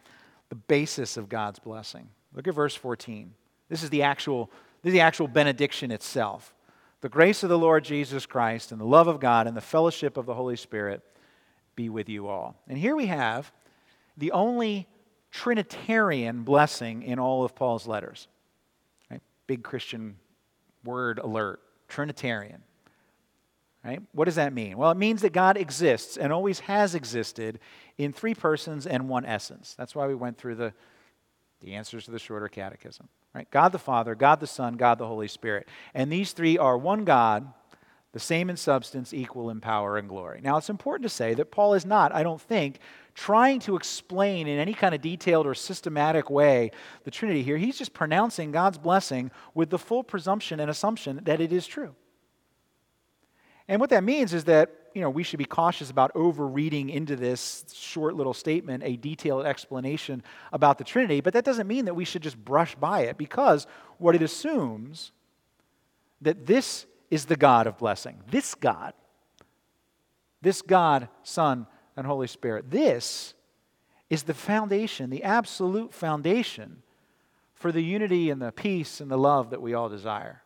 the 0.52 0.56
basis 0.56 1.16
of 1.16 1.30
God's 1.30 1.60
blessing. 1.60 2.10
Look 2.34 2.46
at 2.46 2.54
verse 2.54 2.76
14. 2.76 3.34
This 3.70 3.84
is 3.84 3.90
the 3.90 4.04
actual 4.04 4.52
This 4.84 4.90
is 4.90 4.96
the 4.96 5.00
actual 5.00 5.30
benediction 5.30 5.92
itself. 5.92 6.54
The 7.00 7.08
grace 7.08 7.42
of 7.42 7.50
the 7.50 7.58
Lord 7.58 7.86
Jesus 7.86 8.26
Christ 8.26 8.74
and 8.74 8.82
the 8.82 8.86
love 8.86 9.08
of 9.08 9.22
God 9.22 9.48
and 9.48 9.56
the 9.56 9.62
fellowship 9.62 10.18
of 10.18 10.26
the 10.26 10.34
Holy 10.34 10.58
Spirit 10.58 11.04
be 11.78 11.88
with 11.88 12.10
you 12.10 12.28
all. 12.28 12.58
And 12.68 12.78
here 12.78 12.98
we 12.98 13.06
have 13.06 13.50
the 14.18 14.34
only 14.34 14.90
Trinitarian 15.32 16.44
blessing 16.44 17.02
in 17.04 17.18
all 17.18 17.46
of 17.46 17.56
Paul's 17.56 17.88
letters. 17.88 18.28
Right? 19.10 19.22
Big 19.48 19.64
Christian 19.64 20.18
word 20.84 21.18
alert 21.20 21.62
Trinitarian. 21.88 22.62
Right? 23.84 24.02
What 24.12 24.26
does 24.26 24.36
that 24.36 24.54
mean? 24.54 24.78
Well, 24.78 24.92
it 24.92 24.98
means 24.98 25.24
that 25.24 25.34
God 25.34 25.58
exists 25.58 26.16
and 26.16 26.32
always 26.32 26.60
has 26.62 26.94
existed 26.94 27.60
in 27.98 28.14
three 28.14 28.36
persons 28.36 28.86
and 28.86 29.10
one 29.10 29.26
essence. 29.26 29.74
That's 29.76 29.96
why 29.96 30.06
we 30.06 30.14
went 30.14 30.38
through 30.38 30.56
the, 30.56 30.74
the 31.62 31.74
answers 31.74 32.06
to 32.06 32.12
the 32.12 32.20
shorter 32.20 32.48
catechism. 32.48 33.10
Right? 33.34 33.50
God 33.50 33.72
the 33.72 33.80
Father, 33.80 34.14
God 34.14 34.40
the 34.40 34.48
Son, 34.48 34.76
God 34.76 35.00
the 35.00 35.08
Holy 35.08 35.28
Spirit. 35.28 35.68
And 35.96 36.12
these 36.12 36.34
three 36.34 36.60
are 36.60 36.78
one 36.78 37.06
God, 37.06 37.52
the 38.12 38.20
same 38.20 38.52
in 38.52 38.58
substance, 38.58 39.16
equal 39.16 39.50
in 39.50 39.62
power 39.62 39.98
and 39.98 40.08
glory. 40.08 40.42
Now, 40.44 40.58
it's 40.58 40.70
important 40.70 41.10
to 41.10 41.16
say 41.16 41.34
that 41.34 41.50
Paul 41.50 41.74
is 41.74 41.86
not, 41.86 42.14
I 42.14 42.22
don't 42.22 42.42
think, 42.42 42.78
trying 43.16 43.62
to 43.62 43.76
explain 43.76 44.48
in 44.48 44.60
any 44.60 44.74
kind 44.76 44.94
of 44.94 45.02
detailed 45.02 45.48
or 45.48 45.56
systematic 45.56 46.30
way 46.30 46.72
the 47.04 47.12
Trinity 47.12 47.42
here. 47.42 47.58
He's 47.58 47.80
just 47.80 47.94
pronouncing 47.94 48.52
God's 48.52 48.78
blessing 48.78 49.32
with 49.56 49.72
the 49.72 49.80
full 49.80 50.04
presumption 50.04 50.60
and 50.60 50.70
assumption 50.70 51.22
that 51.24 51.42
it 51.42 51.52
is 51.52 51.66
true. 51.66 51.96
And 53.68 53.80
what 53.80 53.90
that 53.92 54.04
means 54.04 54.34
is 54.34 54.46
that 54.46 54.70
you 54.94 55.02
know, 55.02 55.10
we 55.10 55.24
should 55.24 55.40
be 55.40 55.46
cautious 55.46 55.90
about 55.90 56.12
overreading 56.16 56.90
into 56.90 57.16
this 57.16 57.64
short 57.74 58.16
little 58.16 58.34
statement 58.34 58.84
a 58.84 58.98
detailed 58.98 59.46
explanation 59.46 60.24
about 60.52 60.78
the 60.78 60.84
Trinity, 60.84 61.22
but 61.22 61.34
that 61.34 61.46
doesn't 61.46 61.68
mean 61.68 61.86
that 61.86 61.94
we 61.94 62.06
should 62.06 62.22
just 62.22 62.44
brush 62.44 62.76
by 62.76 63.02
it 63.02 63.18
because 63.18 63.68
what 63.98 64.16
it 64.16 64.22
assumes 64.22 65.12
that 66.22 66.46
this 66.46 66.86
is 67.10 67.26
the 67.26 67.36
God 67.36 67.68
of 67.68 67.78
blessing. 67.78 68.22
This 68.30 68.54
God, 68.56 68.94
this 70.42 70.62
God, 70.62 71.08
Son, 71.24 71.68
and 71.96 72.06
Holy 72.06 72.28
Spirit, 72.28 72.70
this 72.70 73.34
is 74.10 74.24
the 74.24 74.34
foundation, 74.34 75.10
the 75.10 75.24
absolute 75.24 75.94
foundation 75.94 76.84
for 77.54 77.72
the 77.72 77.82
unity 77.82 78.30
and 78.30 78.42
the 78.42 78.52
peace 78.52 79.00
and 79.00 79.10
the 79.10 79.18
love 79.18 79.52
that 79.52 79.62
we 79.62 79.74
all 79.74 79.88
desire. 79.88 80.42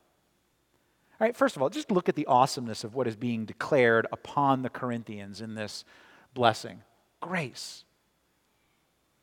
All 1.19 1.25
right, 1.25 1.35
first 1.35 1.55
of 1.55 1.61
all, 1.61 1.69
just 1.69 1.91
look 1.91 2.09
at 2.09 2.15
the 2.15 2.25
awesomeness 2.25 2.83
of 2.83 2.93
what 2.93 3.07
is 3.07 3.15
being 3.15 3.45
declared 3.45 4.05
upon 4.11 4.61
the 4.61 4.69
Corinthians 4.69 5.39
in 5.39 5.55
this 5.55 5.85
blessing 6.33 6.81
grace. 7.21 7.85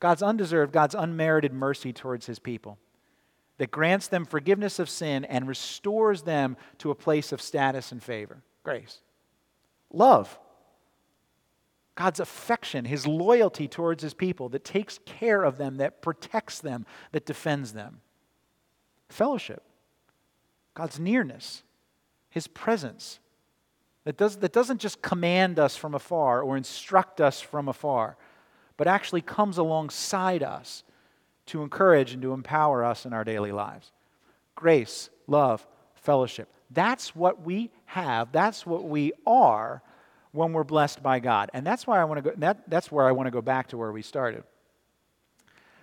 God's 0.01 0.23
undeserved, 0.23 0.73
God's 0.73 0.95
unmerited 0.95 1.53
mercy 1.53 1.93
towards 1.93 2.27
his 2.27 2.39
people 2.39 2.79
that 3.59 3.71
grants 3.71 4.09
them 4.09 4.25
forgiveness 4.25 4.79
of 4.79 4.89
sin 4.89 5.25
and 5.25 5.47
restores 5.47 6.23
them 6.23 6.57
to 6.79 6.91
a 6.91 6.97
place 6.97 7.31
of 7.31 7.41
status 7.41 7.93
and 7.93 8.03
favor. 8.03 8.43
Grace. 8.65 9.01
Love. 9.93 10.39
God's 11.95 12.19
affection, 12.21 12.87
his 12.87 13.07
loyalty 13.07 13.69
towards 13.69 14.03
his 14.03 14.15
people 14.15 14.49
that 14.49 14.65
takes 14.65 14.99
care 15.05 15.45
of 15.45 15.59
them, 15.59 15.77
that 15.77 16.03
protects 16.03 16.59
them, 16.59 16.87
that 17.13 17.27
defends 17.27 17.73
them. 17.73 18.01
Fellowship. 19.09 19.63
God's 20.75 20.99
nearness 20.99 21.63
his 22.33 22.47
presence 22.47 23.21
that, 24.05 24.17
does, 24.17 24.37
that 24.39 24.53
doesn't 24.53 24.81
just 24.81 25.03
command 25.03 25.59
us 25.59 25.77
from 25.77 25.95
afar 25.95 26.43
or 26.43 26.57
instruct 26.57 27.21
us 27.21 27.41
from 27.41 27.69
afar, 27.69 28.17
but 28.77 28.89
actually 28.89 29.21
comes 29.21 29.59
alongside 29.59 30.43
us 30.43 30.83
to 31.47 31.63
encourage 31.63 32.13
and 32.13 32.23
to 32.23 32.33
empower 32.33 32.85
us 32.85 33.05
in 33.05 33.13
our 33.13 33.23
daily 33.23 33.53
lives. 33.53 33.93
Grace, 34.55 35.11
love, 35.27 35.67
fellowship. 35.95 36.49
That's 36.71 37.15
what 37.15 37.43
we 37.43 37.71
have. 37.85 38.33
That's 38.33 38.65
what 38.67 38.85
we 38.85 39.13
are 39.27 39.83
when 40.33 40.55
we're 40.55 40.65
blessed 40.65 41.03
by 41.03 41.21
God. 41.21 41.51
And 41.53 41.67
that's 41.67 41.87
why 41.87 42.01
I 42.01 42.05
want 42.05 42.25
to 42.25 42.31
go 42.31 42.37
that, 42.39 42.69
that's 42.71 42.91
where 42.91 43.07
I 43.07 43.13
want 43.13 43.27
to 43.27 43.31
go 43.31 43.43
back 43.43 43.69
to 43.69 43.77
where 43.77 43.93
we 43.93 44.01
started. 44.01 44.45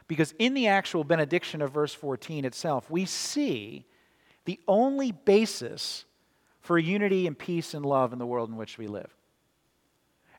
Because 0.07 0.33
in 0.39 0.55
the 0.55 0.65
actual 0.65 1.03
benediction 1.03 1.61
of 1.61 1.71
verse 1.71 1.93
14 1.93 2.43
itself, 2.43 2.89
we 2.89 3.05
see 3.05 3.85
the 4.45 4.59
only 4.67 5.11
basis 5.11 6.05
for 6.69 6.77
unity 6.77 7.25
and 7.25 7.35
peace 7.35 7.73
and 7.73 7.83
love 7.83 8.13
in 8.13 8.19
the 8.19 8.27
world 8.27 8.47
in 8.47 8.55
which 8.55 8.77
we 8.77 8.85
live. 8.85 9.09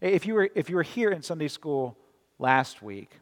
If 0.00 0.26
you 0.26 0.34
were, 0.34 0.48
if 0.54 0.70
you 0.70 0.76
were 0.76 0.84
here 0.84 1.10
in 1.10 1.22
Sunday 1.22 1.48
school 1.48 1.98
last 2.38 2.82
week, 2.82 3.18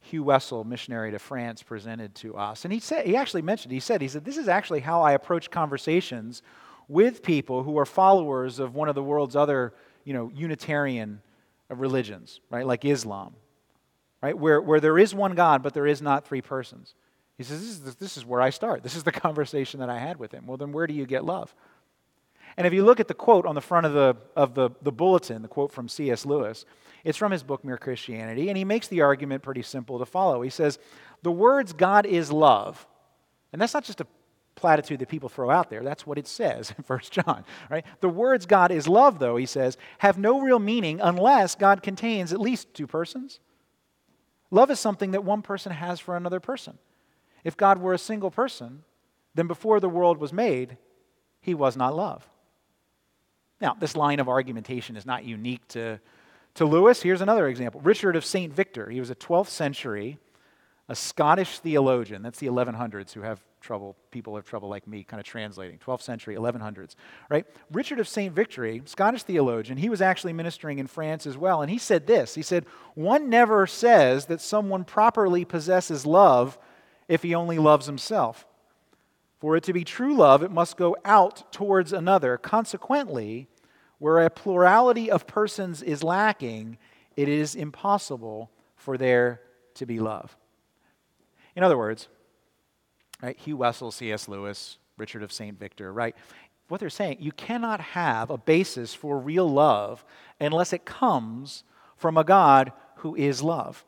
Hugh 0.00 0.22
Wessel, 0.22 0.62
missionary 0.62 1.12
to 1.12 1.18
France, 1.18 1.62
presented 1.62 2.14
to 2.16 2.36
us. 2.36 2.66
And 2.66 2.74
he 2.74 2.78
said, 2.78 3.06
he 3.06 3.16
actually 3.16 3.40
mentioned, 3.40 3.72
he 3.72 3.80
said, 3.80 4.02
he 4.02 4.08
said, 4.08 4.26
this 4.26 4.36
is 4.36 4.48
actually 4.48 4.80
how 4.80 5.00
I 5.00 5.12
approach 5.12 5.50
conversations 5.50 6.42
with 6.88 7.22
people 7.22 7.62
who 7.62 7.78
are 7.78 7.86
followers 7.86 8.58
of 8.58 8.74
one 8.74 8.90
of 8.90 8.94
the 8.94 9.02
world's 9.02 9.34
other, 9.34 9.72
you 10.04 10.12
know, 10.12 10.30
Unitarian 10.34 11.22
uh, 11.70 11.74
religions, 11.76 12.40
right? 12.50 12.66
Like 12.66 12.84
Islam, 12.84 13.34
right? 14.22 14.36
Where, 14.36 14.60
where 14.60 14.78
there 14.78 14.98
is 14.98 15.14
one 15.14 15.34
God, 15.34 15.62
but 15.62 15.72
there 15.72 15.86
is 15.86 16.02
not 16.02 16.26
three 16.26 16.42
persons. 16.42 16.96
He 17.38 17.44
says, 17.44 17.60
this 17.60 17.70
is, 17.70 17.94
this 17.96 18.16
is 18.18 18.26
where 18.26 18.42
I 18.42 18.50
start. 18.50 18.82
This 18.82 18.94
is 18.94 19.04
the 19.04 19.12
conversation 19.26 19.80
that 19.80 19.88
I 19.88 19.98
had 19.98 20.18
with 20.18 20.32
him. 20.32 20.46
Well, 20.46 20.58
then 20.58 20.72
where 20.72 20.86
do 20.86 20.92
you 20.92 21.06
get 21.06 21.24
love? 21.24 21.54
And 22.56 22.66
if 22.66 22.72
you 22.72 22.84
look 22.84 23.00
at 23.00 23.08
the 23.08 23.14
quote 23.14 23.46
on 23.46 23.54
the 23.54 23.60
front 23.60 23.86
of 23.86 23.92
the, 23.92 24.16
of 24.34 24.54
the, 24.54 24.70
the 24.82 24.92
bulletin, 24.92 25.42
the 25.42 25.48
quote 25.48 25.72
from 25.72 25.88
C.S. 25.88 26.24
Lewis, 26.24 26.64
it's 27.04 27.18
from 27.18 27.30
his 27.32 27.42
book, 27.42 27.64
Mere 27.64 27.76
Christianity, 27.76 28.48
and 28.48 28.56
he 28.56 28.64
makes 28.64 28.88
the 28.88 29.02
argument 29.02 29.42
pretty 29.42 29.62
simple 29.62 29.98
to 29.98 30.06
follow. 30.06 30.42
He 30.42 30.50
says, 30.50 30.78
The 31.22 31.30
words 31.30 31.72
God 31.72 32.06
is 32.06 32.32
love, 32.32 32.86
and 33.52 33.60
that's 33.60 33.74
not 33.74 33.84
just 33.84 34.00
a 34.00 34.06
platitude 34.56 34.98
that 34.98 35.08
people 35.08 35.28
throw 35.28 35.50
out 35.50 35.70
there. 35.70 35.84
That's 35.84 36.06
what 36.06 36.18
it 36.18 36.26
says 36.26 36.74
in 36.78 36.82
1 36.84 37.00
John, 37.10 37.44
right? 37.70 37.84
The 38.00 38.08
words 38.08 38.46
God 38.46 38.72
is 38.72 38.88
love, 38.88 39.18
though, 39.18 39.36
he 39.36 39.46
says, 39.46 39.76
have 39.98 40.18
no 40.18 40.40
real 40.40 40.58
meaning 40.58 40.98
unless 41.00 41.54
God 41.54 41.82
contains 41.82 42.32
at 42.32 42.40
least 42.40 42.74
two 42.74 42.86
persons. 42.86 43.38
Love 44.50 44.70
is 44.70 44.80
something 44.80 45.10
that 45.10 45.24
one 45.24 45.42
person 45.42 45.72
has 45.72 46.00
for 46.00 46.16
another 46.16 46.40
person. 46.40 46.78
If 47.44 47.56
God 47.56 47.78
were 47.78 47.92
a 47.92 47.98
single 47.98 48.30
person, 48.30 48.82
then 49.34 49.46
before 49.46 49.78
the 49.78 49.88
world 49.88 50.18
was 50.18 50.32
made, 50.32 50.78
he 51.40 51.54
was 51.54 51.76
not 51.76 51.94
love. 51.94 52.28
Now, 53.60 53.76
this 53.78 53.96
line 53.96 54.20
of 54.20 54.28
argumentation 54.28 54.96
is 54.96 55.06
not 55.06 55.24
unique 55.24 55.66
to, 55.68 56.00
to 56.54 56.64
Lewis. 56.64 57.02
Here's 57.02 57.20
another 57.20 57.48
example 57.48 57.80
Richard 57.80 58.16
of 58.16 58.24
St. 58.24 58.52
Victor. 58.52 58.90
He 58.90 59.00
was 59.00 59.10
a 59.10 59.14
12th 59.14 59.48
century, 59.48 60.18
a 60.88 60.94
Scottish 60.94 61.58
theologian. 61.58 62.22
That's 62.22 62.38
the 62.38 62.48
1100s 62.48 63.12
who 63.12 63.22
have 63.22 63.40
trouble, 63.60 63.96
people 64.10 64.36
have 64.36 64.44
trouble 64.44 64.68
like 64.68 64.86
me 64.86 65.02
kind 65.02 65.20
of 65.20 65.26
translating. 65.26 65.78
12th 65.78 66.02
century, 66.02 66.36
1100s, 66.36 66.94
right? 67.28 67.46
Richard 67.72 67.98
of 67.98 68.06
St. 68.06 68.32
Victor, 68.32 68.78
Scottish 68.84 69.24
theologian, 69.24 69.78
he 69.78 69.88
was 69.88 70.00
actually 70.00 70.32
ministering 70.32 70.78
in 70.78 70.86
France 70.86 71.26
as 71.26 71.36
well. 71.36 71.62
And 71.62 71.70
he 71.70 71.78
said 71.78 72.06
this 72.06 72.34
He 72.34 72.42
said, 72.42 72.66
One 72.94 73.28
never 73.28 73.66
says 73.66 74.26
that 74.26 74.40
someone 74.40 74.84
properly 74.84 75.44
possesses 75.44 76.06
love 76.06 76.58
if 77.08 77.22
he 77.22 77.34
only 77.34 77.58
loves 77.58 77.86
himself. 77.86 78.46
For 79.38 79.56
it 79.56 79.64
to 79.64 79.72
be 79.72 79.84
true 79.84 80.16
love, 80.16 80.42
it 80.42 80.50
must 80.50 80.76
go 80.76 80.96
out 81.04 81.52
towards 81.52 81.92
another. 81.92 82.38
Consequently, 82.38 83.48
where 83.98 84.24
a 84.24 84.30
plurality 84.30 85.10
of 85.10 85.26
persons 85.26 85.82
is 85.82 86.02
lacking, 86.02 86.78
it 87.16 87.28
is 87.28 87.54
impossible 87.54 88.50
for 88.76 88.96
there 88.96 89.40
to 89.74 89.86
be 89.86 89.98
love. 89.98 90.36
In 91.54 91.62
other 91.62 91.78
words, 91.78 92.08
right, 93.22 93.36
Hugh 93.38 93.56
Wessel, 93.58 93.90
C.S. 93.90 94.28
Lewis, 94.28 94.78
Richard 94.96 95.22
of 95.22 95.32
St. 95.32 95.58
Victor, 95.58 95.92
right? 95.92 96.14
What 96.68 96.80
they're 96.80 96.90
saying, 96.90 97.18
you 97.20 97.32
cannot 97.32 97.80
have 97.80 98.30
a 98.30 98.38
basis 98.38 98.94
for 98.94 99.18
real 99.18 99.48
love 99.48 100.04
unless 100.40 100.72
it 100.72 100.84
comes 100.84 101.62
from 101.96 102.16
a 102.16 102.24
God 102.24 102.72
who 102.96 103.14
is 103.14 103.42
love. 103.42 103.84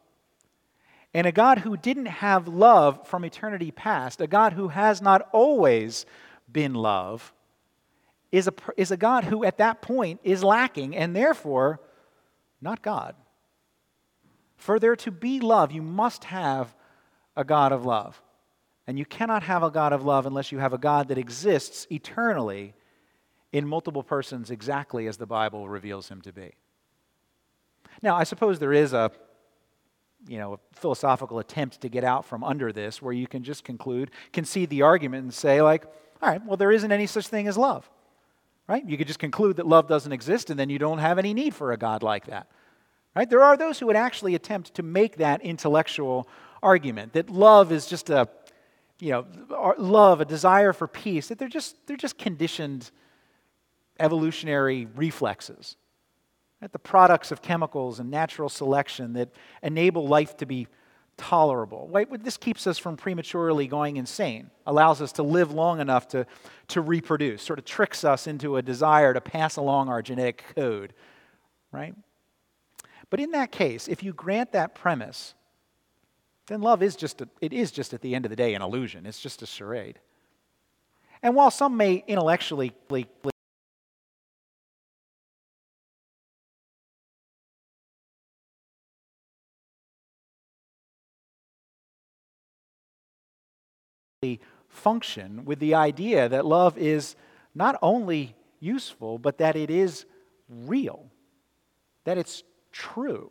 And 1.15 1.27
a 1.27 1.33
God 1.33 1.59
who 1.59 1.77
didn't 1.77 2.07
have 2.07 2.49
love 2.49 3.07
from 3.07 3.25
eternity 3.25 3.71
past, 3.71 4.21
a 4.21 4.27
God 4.27 4.53
who 4.53 4.69
has 4.69 5.01
not 5.01 5.29
always 5.33 6.05
been 6.51 6.75
love, 6.75 7.33
is 8.31 8.47
a, 8.47 8.53
is 8.77 8.91
a 8.91 8.97
God 8.97 9.25
who 9.25 9.45
at 9.45 9.59
that 9.59 9.81
point 9.81 10.21
is 10.23 10.45
lacking 10.45 10.95
and 10.95 11.17
therefore 11.17 11.81
not 12.61 12.83
God. 12.83 13.15
For 14.57 14.79
there 14.79 14.97
to 14.97 15.11
be 15.11 15.41
love, 15.41 15.73
you 15.73 15.83
must 15.83 16.25
have 16.25 16.75
a 17.37 17.45
God 17.45 17.73
of 17.73 17.87
love. 17.87 18.21
And 18.87 18.99
you 18.99 19.05
cannot 19.05 19.43
have 19.45 19.63
a 19.63 19.71
God 19.71 19.93
of 19.93 20.05
love 20.05 20.27
unless 20.27 20.51
you 20.51 20.59
have 20.59 20.73
a 20.73 20.79
God 20.79 21.09
that 21.09 21.19
exists 21.19 21.87
eternally 21.91 22.75
in 23.53 23.67
multiple 23.67 24.03
persons 24.03 24.51
exactly 24.51 25.07
as 25.07 25.17
the 25.17 25.27
Bible 25.27 25.69
reveals 25.69 26.09
him 26.09 26.21
to 26.23 26.33
be. 26.33 26.53
Now, 28.03 28.17
I 28.17 28.25
suppose 28.25 28.59
there 28.59 28.73
is 28.73 28.93
a 28.93 29.11
you 30.29 30.39
know, 30.39 30.55
a 30.55 30.59
philosophical 30.73 31.39
attempt 31.39 31.81
to 31.81 31.89
get 31.89 32.05
out 32.05 32.25
from 32.25 32.45
under 32.45 32.73
this 32.73 33.03
where 33.03 33.13
you 33.13 33.27
can 33.27 33.43
just 33.43 33.65
conclude, 33.65 34.11
concede 34.33 34.71
the 34.71 34.83
argument 34.83 35.25
and 35.25 35.35
say, 35.35 35.63
like, 35.63 35.85
all 36.23 36.29
right, 36.29 36.45
well, 36.45 36.57
there 36.57 36.71
isn't 36.71 36.93
any 36.93 37.07
such 37.07 37.27
thing 37.29 37.49
as 37.49 37.57
love. 37.57 37.89
Right? 38.69 38.87
You 38.87 38.99
could 38.99 39.07
just 39.07 39.19
conclude 39.19 39.57
that 39.57 39.67
love 39.67 39.89
doesn't 39.89 40.13
exist 40.13 40.51
and 40.51 40.61
then 40.61 40.69
you 40.69 40.79
don't 40.79 40.99
have 40.99 41.19
any 41.19 41.33
need 41.33 41.55
for 41.55 41.73
a 41.73 41.79
God 41.79 42.03
like 42.03 42.27
that. 42.27 42.49
Right? 43.17 43.29
There 43.29 43.43
are 43.43 43.57
those 43.57 43.79
who 43.79 43.87
would 43.87 43.97
actually 43.97 44.35
attempt 44.35 44.75
to 44.75 44.83
make 44.83 45.17
that 45.17 45.41
intellectual 45.41 46.29
argument 46.63 47.15
that 47.15 47.31
love 47.31 47.73
is 47.73 47.87
just 47.87 48.11
a 48.11 48.29
you 49.01 49.13
know, 49.13 49.75
love, 49.79 50.21
a 50.21 50.25
desire 50.25 50.73
for 50.73 50.89
peace, 50.89 51.29
that 51.29 51.39
they're 51.39 51.49
just, 51.49 51.87
they're 51.87 51.97
just 51.97 52.19
conditioned 52.19 52.91
evolutionary 54.01 54.87
reflexes. 54.97 55.77
Right? 56.61 56.73
The 56.73 56.79
products 56.79 57.31
of 57.31 57.43
chemicals 57.43 58.01
and 58.01 58.11
natural 58.11 58.49
selection 58.49 59.13
that 59.15 59.31
enable 59.63 60.09
life 60.09 60.37
to 60.39 60.47
be 60.47 60.67
tolerable. 61.17 61.89
Right? 61.91 62.09
This 62.25 62.37
keeps 62.37 62.67
us 62.67 62.79
from 62.79 62.97
prematurely 62.97 63.67
going 63.67 63.97
insane, 63.97 64.51
allows 64.67 65.01
us 65.01 65.13
to 65.13 65.23
live 65.23 65.53
long 65.53 65.81
enough 65.81 66.09
to, 66.09 66.27
to 66.69 66.81
reproduce, 66.81 67.43
sort 67.43 67.59
of 67.59 67.65
tricks 67.65 68.05
us 68.05 68.27
into 68.27 68.57
a 68.57 68.63
desire 68.63 69.15
to 69.15 69.21
pass 69.21 69.57
along 69.57 69.89
our 69.89 70.03
genetic 70.03 70.45
code. 70.55 70.95
Right? 71.71 71.95
But 73.11 73.21
in 73.21 73.31
that 73.33 73.53
case, 73.53 73.89
if 73.89 74.03
you 74.03 74.13
grant 74.13 74.53
that 74.53 74.75
premise, 74.75 75.35
then 76.47 76.61
love 76.61 76.83
is 76.83 76.97
just, 76.97 77.21
a, 77.21 77.29
it 77.41 77.53
is 77.53 77.71
just 77.71 77.95
at 77.95 78.01
the 78.01 78.15
end 78.15 78.25
of 78.25 78.31
the 78.31 78.37
day 78.37 78.55
an 78.55 78.63
illusion. 78.63 79.07
It's 79.07 79.21
just 79.21 79.43
a 79.43 79.47
charade. 79.47 79.99
And 81.23 81.35
while 81.35 81.51
some 81.51 81.77
may 81.77 82.05
intellectually 82.07 82.73
function 94.69 95.45
with 95.45 95.61
the 95.61 95.75
idea 95.75 96.29
that 96.29 96.45
love 96.45 96.77
is 96.77 97.15
not 97.55 97.79
only 97.83 98.35
useful, 98.61 99.19
but 99.19 99.39
that 99.39 99.55
it 99.55 99.71
is 99.71 100.07
real, 100.49 101.07
that 102.05 102.19
it's 102.19 102.43
true. 102.73 103.31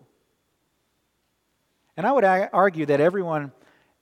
And 1.97 2.05
I 2.05 2.11
would 2.11 2.23
argue 2.23 2.85
that 2.85 3.01
everyone 3.01 3.51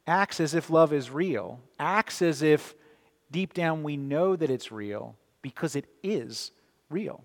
acts 0.06 0.40
as 0.40 0.54
if 0.54 0.70
love 0.70 0.94
is 0.94 1.10
real, 1.10 1.60
acts 1.80 2.22
as 2.22 2.42
if 2.42 2.76
deep 3.32 3.54
down 3.54 3.82
we 3.82 3.98
know 3.98 4.36
that 4.36 4.52
it's 4.52 4.72
real 4.72 5.16
because 5.42 5.76
it 5.76 5.86
is 6.04 6.52
real. 6.90 7.24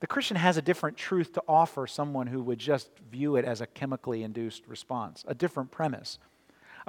The 0.00 0.06
Christian 0.06 0.36
has 0.36 0.56
a 0.56 0.62
different 0.62 0.96
truth 0.96 1.32
to 1.34 1.42
offer 1.48 1.86
someone 1.86 2.26
who 2.26 2.42
would 2.42 2.58
just 2.58 2.90
view 3.10 3.36
it 3.36 3.44
as 3.44 3.60
a 3.60 3.66
chemically 3.66 4.22
induced 4.22 4.66
response, 4.66 5.24
a 5.26 5.34
different 5.34 5.70
premise. 5.70 6.18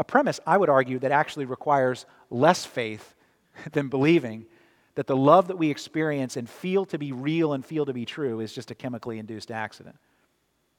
A 0.01 0.03
premise, 0.03 0.39
I 0.47 0.57
would 0.57 0.67
argue, 0.67 0.97
that 0.97 1.11
actually 1.11 1.45
requires 1.45 2.07
less 2.31 2.65
faith 2.65 3.13
than 3.71 3.87
believing 3.87 4.47
that 4.95 5.05
the 5.05 5.15
love 5.15 5.47
that 5.47 5.59
we 5.59 5.69
experience 5.69 6.37
and 6.37 6.49
feel 6.49 6.85
to 6.85 6.97
be 6.97 7.11
real 7.11 7.53
and 7.53 7.63
feel 7.63 7.85
to 7.85 7.93
be 7.93 8.03
true 8.03 8.39
is 8.39 8.51
just 8.51 8.71
a 8.71 8.75
chemically 8.75 9.19
induced 9.19 9.51
accident. 9.51 9.95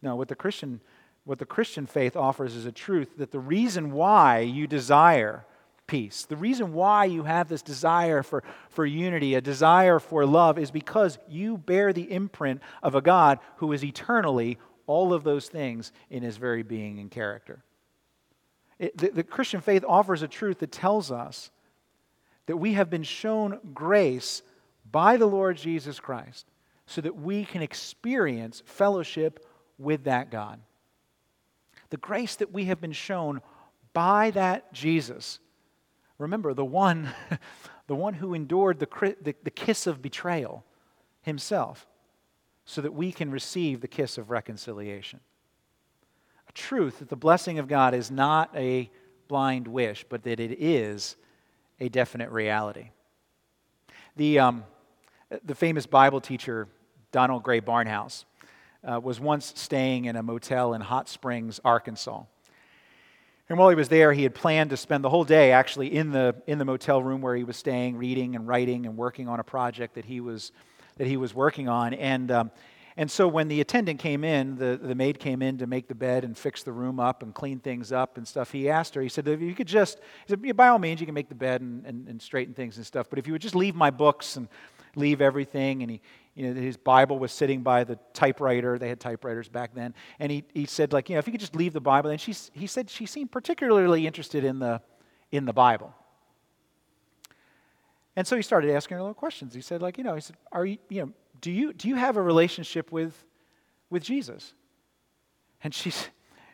No, 0.02 0.16
what 0.16 0.26
the 0.26 0.34
Christian, 0.34 0.80
what 1.22 1.38
the 1.38 1.46
Christian 1.46 1.86
faith 1.86 2.16
offers 2.16 2.56
is 2.56 2.66
a 2.66 2.72
truth 2.72 3.16
that 3.18 3.30
the 3.30 3.38
reason 3.38 3.92
why 3.92 4.40
you 4.40 4.66
desire 4.66 5.46
peace, 5.86 6.24
the 6.24 6.34
reason 6.34 6.72
why 6.72 7.04
you 7.04 7.22
have 7.22 7.48
this 7.48 7.62
desire 7.62 8.24
for, 8.24 8.42
for 8.70 8.84
unity, 8.84 9.36
a 9.36 9.40
desire 9.40 10.00
for 10.00 10.26
love, 10.26 10.58
is 10.58 10.72
because 10.72 11.16
you 11.28 11.58
bear 11.58 11.92
the 11.92 12.10
imprint 12.10 12.60
of 12.82 12.96
a 12.96 13.00
God 13.00 13.38
who 13.58 13.72
is 13.72 13.84
eternally 13.84 14.58
all 14.88 15.14
of 15.14 15.22
those 15.22 15.46
things 15.46 15.92
in 16.10 16.24
his 16.24 16.38
very 16.38 16.64
being 16.64 16.98
and 16.98 17.08
character. 17.08 17.62
It, 18.82 18.98
the, 18.98 19.10
the 19.10 19.22
Christian 19.22 19.60
faith 19.60 19.84
offers 19.86 20.22
a 20.22 20.28
truth 20.28 20.58
that 20.58 20.72
tells 20.72 21.12
us 21.12 21.52
that 22.46 22.56
we 22.56 22.72
have 22.72 22.90
been 22.90 23.04
shown 23.04 23.60
grace 23.72 24.42
by 24.90 25.16
the 25.16 25.26
Lord 25.26 25.56
Jesus 25.56 26.00
Christ 26.00 26.46
so 26.86 27.00
that 27.00 27.14
we 27.14 27.44
can 27.44 27.62
experience 27.62 28.60
fellowship 28.66 29.46
with 29.78 30.02
that 30.04 30.32
God. 30.32 30.58
The 31.90 31.96
grace 31.96 32.34
that 32.36 32.52
we 32.52 32.64
have 32.64 32.80
been 32.80 32.90
shown 32.90 33.40
by 33.92 34.32
that 34.32 34.72
Jesus. 34.72 35.38
Remember, 36.18 36.52
the 36.52 36.64
one, 36.64 37.08
the 37.86 37.94
one 37.94 38.14
who 38.14 38.34
endured 38.34 38.80
the, 38.80 39.14
the, 39.22 39.36
the 39.44 39.50
kiss 39.52 39.86
of 39.86 40.02
betrayal 40.02 40.64
himself 41.20 41.86
so 42.64 42.80
that 42.80 42.94
we 42.94 43.12
can 43.12 43.30
receive 43.30 43.80
the 43.80 43.86
kiss 43.86 44.18
of 44.18 44.28
reconciliation 44.30 45.20
truth 46.54 46.98
that 46.98 47.08
the 47.08 47.16
blessing 47.16 47.58
of 47.58 47.68
God 47.68 47.94
is 47.94 48.10
not 48.10 48.50
a 48.56 48.90
blind 49.28 49.66
wish, 49.66 50.04
but 50.08 50.22
that 50.24 50.40
it 50.40 50.62
is 50.62 51.16
a 51.80 51.88
definite 51.88 52.30
reality. 52.30 52.90
The, 54.16 54.38
um, 54.38 54.64
the 55.44 55.54
famous 55.54 55.86
Bible 55.86 56.20
teacher, 56.20 56.68
Donald 57.12 57.42
Grey 57.42 57.60
Barnhouse, 57.60 58.24
uh, 58.84 59.00
was 59.00 59.20
once 59.20 59.52
staying 59.56 60.06
in 60.06 60.16
a 60.16 60.22
motel 60.22 60.74
in 60.74 60.80
Hot 60.80 61.08
Springs, 61.08 61.60
Arkansas. 61.64 62.24
And 63.48 63.58
while 63.58 63.68
he 63.68 63.74
was 63.74 63.88
there, 63.88 64.12
he 64.12 64.22
had 64.22 64.34
planned 64.34 64.70
to 64.70 64.76
spend 64.76 65.04
the 65.04 65.10
whole 65.10 65.24
day 65.24 65.52
actually 65.52 65.94
in 65.94 66.10
the, 66.10 66.34
in 66.46 66.58
the 66.58 66.64
motel 66.64 67.02
room 67.02 67.20
where 67.20 67.36
he 67.36 67.44
was 67.44 67.56
staying, 67.56 67.96
reading 67.96 68.34
and 68.34 68.46
writing 68.46 68.86
and 68.86 68.96
working 68.96 69.28
on 69.28 69.40
a 69.40 69.44
project 69.44 69.94
that 69.94 70.04
he 70.04 70.20
was, 70.20 70.52
that 70.96 71.06
he 71.06 71.16
was 71.16 71.34
working 71.34 71.68
on. 71.68 71.94
And 71.94 72.30
um, 72.30 72.50
and 72.96 73.10
so 73.10 73.26
when 73.26 73.48
the 73.48 73.60
attendant 73.60 73.98
came 73.98 74.24
in, 74.24 74.56
the, 74.56 74.78
the 74.80 74.94
maid 74.94 75.18
came 75.18 75.42
in 75.42 75.58
to 75.58 75.66
make 75.66 75.88
the 75.88 75.94
bed 75.94 76.24
and 76.24 76.36
fix 76.36 76.62
the 76.62 76.72
room 76.72 77.00
up 77.00 77.22
and 77.22 77.34
clean 77.34 77.58
things 77.58 77.92
up 77.92 78.16
and 78.16 78.26
stuff, 78.26 78.52
he 78.52 78.68
asked 78.68 78.94
her, 78.94 79.02
he 79.02 79.08
said, 79.08 79.26
if 79.28 79.40
you 79.40 79.54
could 79.54 79.66
just, 79.66 79.98
he 80.26 80.30
said, 80.30 80.56
by 80.56 80.68
all 80.68 80.78
means, 80.78 81.00
you 81.00 81.06
can 81.06 81.14
make 81.14 81.28
the 81.28 81.34
bed 81.34 81.60
and, 81.60 81.84
and, 81.86 82.08
and 82.08 82.20
straighten 82.20 82.54
things 82.54 82.76
and 82.76 82.86
stuff, 82.86 83.08
but 83.08 83.18
if 83.18 83.26
you 83.26 83.32
would 83.32 83.42
just 83.42 83.54
leave 83.54 83.74
my 83.74 83.90
books 83.90 84.36
and 84.36 84.48
leave 84.94 85.20
everything, 85.20 85.82
and 85.82 85.90
he, 85.90 86.00
you 86.34 86.48
know, 86.52 86.60
his 86.60 86.76
Bible 86.76 87.18
was 87.18 87.30
sitting 87.30 87.62
by 87.62 87.84
the 87.84 87.98
typewriter. 88.14 88.78
They 88.78 88.88
had 88.88 89.00
typewriters 89.00 89.48
back 89.48 89.74
then. 89.74 89.94
And 90.18 90.32
he, 90.32 90.44
he 90.54 90.64
said, 90.64 90.92
like, 90.92 91.10
you 91.10 91.14
know, 91.14 91.18
if 91.18 91.26
you 91.26 91.32
could 91.32 91.40
just 91.40 91.54
leave 91.54 91.74
the 91.74 91.80
Bible. 91.80 92.10
And 92.10 92.20
she, 92.20 92.34
he 92.52 92.66
said 92.66 92.88
she 92.88 93.04
seemed 93.04 93.30
particularly 93.30 94.06
interested 94.06 94.44
in 94.44 94.58
the, 94.58 94.80
in 95.30 95.44
the 95.44 95.52
Bible. 95.52 95.94
And 98.16 98.26
so 98.26 98.36
he 98.36 98.42
started 98.42 98.70
asking 98.70 98.96
her 98.96 99.02
little 99.02 99.14
questions. 99.14 99.54
He 99.54 99.60
said, 99.60 99.82
like, 99.82 99.98
you 99.98 100.04
know, 100.04 100.14
he 100.14 100.20
said, 100.20 100.36
are 100.52 100.64
you, 100.64 100.78
you 100.88 101.02
know, 101.02 101.12
do 101.42 101.50
you, 101.50 101.74
do 101.74 101.88
you 101.88 101.96
have 101.96 102.16
a 102.16 102.22
relationship 102.22 102.90
with, 102.90 103.12
with 103.90 104.02
Jesus? 104.02 104.54
And 105.62 105.74
she, 105.74 105.92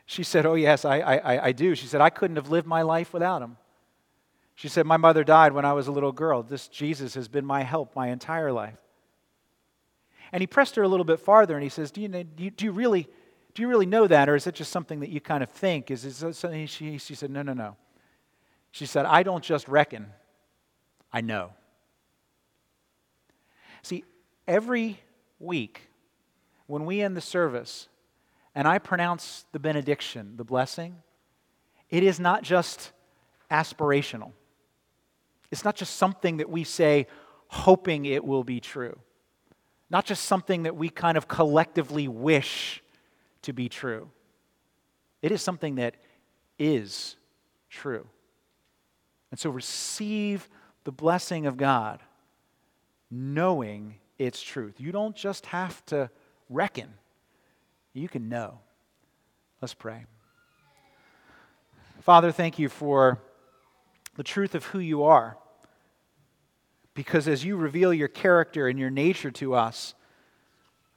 she 0.07 0.25
said, 0.25 0.45
Oh, 0.45 0.55
yes, 0.55 0.85
I, 0.85 0.99
I, 0.99 1.45
I 1.47 1.53
do. 1.53 1.75
She 1.75 1.87
said, 1.87 2.01
I 2.01 2.11
couldn't 2.11 2.37
have 2.37 2.51
lived 2.51 2.67
my 2.67 2.83
life 2.83 3.13
without 3.13 3.43
him. 3.43 3.59
She 4.55 4.67
said, 4.67 4.87
My 4.87 4.97
mother 4.97 5.23
died 5.23 5.53
when 5.53 5.65
I 5.65 5.75
was 5.75 5.87
a 5.87 5.93
little 5.93 6.11
girl. 6.11 6.43
This 6.43 6.67
Jesus 6.67 7.15
has 7.15 7.29
been 7.29 7.45
my 7.45 7.63
help 7.63 7.95
my 7.95 8.09
entire 8.09 8.51
life. 8.51 8.79
And 10.33 10.41
he 10.41 10.47
pressed 10.47 10.75
her 10.77 10.83
a 10.83 10.89
little 10.89 11.05
bit 11.05 11.21
farther 11.21 11.55
and 11.55 11.63
he 11.63 11.69
says, 11.69 11.91
Do 11.91 12.01
you, 12.01 12.09
do 12.09 12.45
you, 12.45 12.51
do 12.51 12.65
you 12.65 12.73
really, 12.73 13.07
do 13.55 13.63
you 13.63 13.69
really 13.69 13.87
know 13.87 14.07
that, 14.07 14.29
or 14.29 14.37
is 14.37 14.47
it 14.47 14.55
just 14.55 14.73
something 14.73 15.01
that 15.01 15.11
you 15.11 15.21
kind 15.21 15.43
of 15.43 15.51
think? 15.51 15.91
Is 15.91 16.05
it 16.05 16.35
something? 16.35 16.67
She, 16.67 16.97
she 16.99 17.15
said, 17.15 17.31
No, 17.31 17.43
no, 17.43 17.53
no. 17.53 17.77
She 18.71 18.87
said, 18.87 19.05
I 19.05 19.23
don't 19.23 19.45
just 19.45 19.69
reckon, 19.69 20.07
I 21.13 21.21
know. 21.21 21.51
See, 23.83 24.05
every 24.49 24.99
week 25.39 25.83
when 26.67 26.87
we 26.87 27.03
end 27.03 27.17
the 27.17 27.21
service 27.21 27.89
and 28.55 28.67
I 28.67 28.79
pronounce 28.79 29.45
the 29.53 29.59
benediction, 29.61 30.33
the 30.37 30.45
blessing, 30.45 30.97
it 31.91 32.03
is 32.03 32.19
not 32.19 32.43
just 32.43 32.91
aspirational. 33.51 34.33
It's 35.51 35.65
not 35.65 35.77
just 35.77 35.97
something 35.97 36.39
that 36.39 36.51
we 36.51 36.65
say 36.65 37.07
hoping 37.49 38.07
it 38.07 38.25
will 38.25 38.45
be 38.45 38.59
true. 38.59 38.99
Not 39.91 40.05
just 40.05 40.25
something 40.25 40.65
that 40.65 40.77
we 40.77 40.89
kind 40.89 41.17
of 41.17 41.29
collectively 41.29 42.09
wish 42.09 42.83
to 43.43 43.53
be 43.53 43.69
true. 43.69 44.11
It 45.23 45.33
is 45.33 45.41
something 45.41 45.77
that 45.77 45.97
is 46.59 47.17
true. 47.71 48.07
And 49.31 49.39
so 49.39 49.51
receive 49.51 50.49
the 50.85 50.93
blessing 50.93 51.47
of 51.47 51.57
God, 51.57 52.03
knowing 53.11 53.97
its 54.19 54.43
truth. 54.43 54.81
You 54.81 54.93
don't 54.93 55.15
just 55.15 55.47
have 55.47 55.85
to 55.87 56.11
reckon, 56.49 56.89
you 57.93 58.09
can 58.09 58.29
know. 58.29 58.61
Let's 59.61 59.75
pray. 59.75 60.05
Father, 62.01 62.33
thank 62.33 62.59
you 62.59 62.69
for 62.69 63.19
the 64.17 64.23
truth 64.23 64.55
of 64.55 64.65
who 64.67 64.79
you 64.79 65.05
are. 65.05 65.37
Because 66.95 67.29
as 67.29 67.45
you 67.45 67.57
reveal 67.57 67.95
your 67.95 68.09
character 68.09 68.67
and 68.67 68.79
your 68.79 68.91
nature 68.91 69.31
to 69.33 69.55
us, 69.55 69.95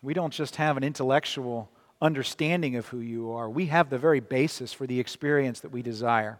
we 0.01 0.13
don't 0.13 0.33
just 0.33 0.55
have 0.55 0.77
an 0.77 0.83
intellectual 0.83 1.69
understanding 2.01 2.75
of 2.75 2.87
who 2.87 2.99
you 2.99 3.31
are, 3.31 3.49
we 3.49 3.67
have 3.67 3.89
the 3.89 3.97
very 3.97 4.19
basis 4.19 4.73
for 4.73 4.87
the 4.87 4.99
experience 4.99 5.59
that 5.59 5.71
we 5.71 5.83
desire. 5.83 6.39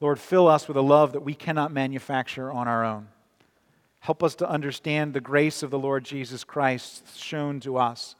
Lord, 0.00 0.20
fill 0.20 0.46
us 0.46 0.68
with 0.68 0.76
a 0.76 0.82
love 0.82 1.12
that 1.12 1.24
we 1.24 1.34
cannot 1.34 1.72
manufacture 1.72 2.52
on 2.52 2.68
our 2.68 2.84
own. 2.84 3.08
Help 4.00 4.22
us 4.22 4.34
to 4.36 4.48
understand 4.48 5.12
the 5.12 5.20
grace 5.20 5.62
of 5.62 5.70
the 5.70 5.78
Lord 5.78 6.04
Jesus 6.04 6.44
Christ 6.44 7.18
shown 7.18 7.60
to 7.60 7.76
us, 7.76 8.14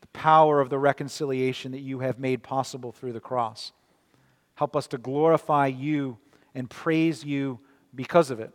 the 0.00 0.06
power 0.08 0.60
of 0.60 0.70
the 0.70 0.78
reconciliation 0.78 1.72
that 1.72 1.80
you 1.80 2.00
have 2.00 2.18
made 2.18 2.42
possible 2.42 2.92
through 2.92 3.12
the 3.12 3.20
cross. 3.20 3.72
Help 4.54 4.74
us 4.76 4.86
to 4.88 4.98
glorify 4.98 5.66
you 5.66 6.18
and 6.54 6.68
praise 6.68 7.24
you 7.24 7.58
because 7.94 8.30
of 8.30 8.40
it. 8.40 8.52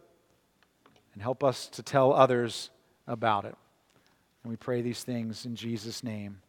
And 1.13 1.21
help 1.21 1.43
us 1.43 1.67
to 1.69 1.83
tell 1.83 2.11
others 2.11 2.69
about 3.07 3.45
it. 3.45 3.55
And 4.43 4.51
we 4.51 4.57
pray 4.57 4.81
these 4.81 5.03
things 5.03 5.45
in 5.45 5.55
Jesus' 5.55 6.03
name. 6.03 6.41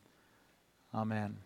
Amen. 0.95 1.46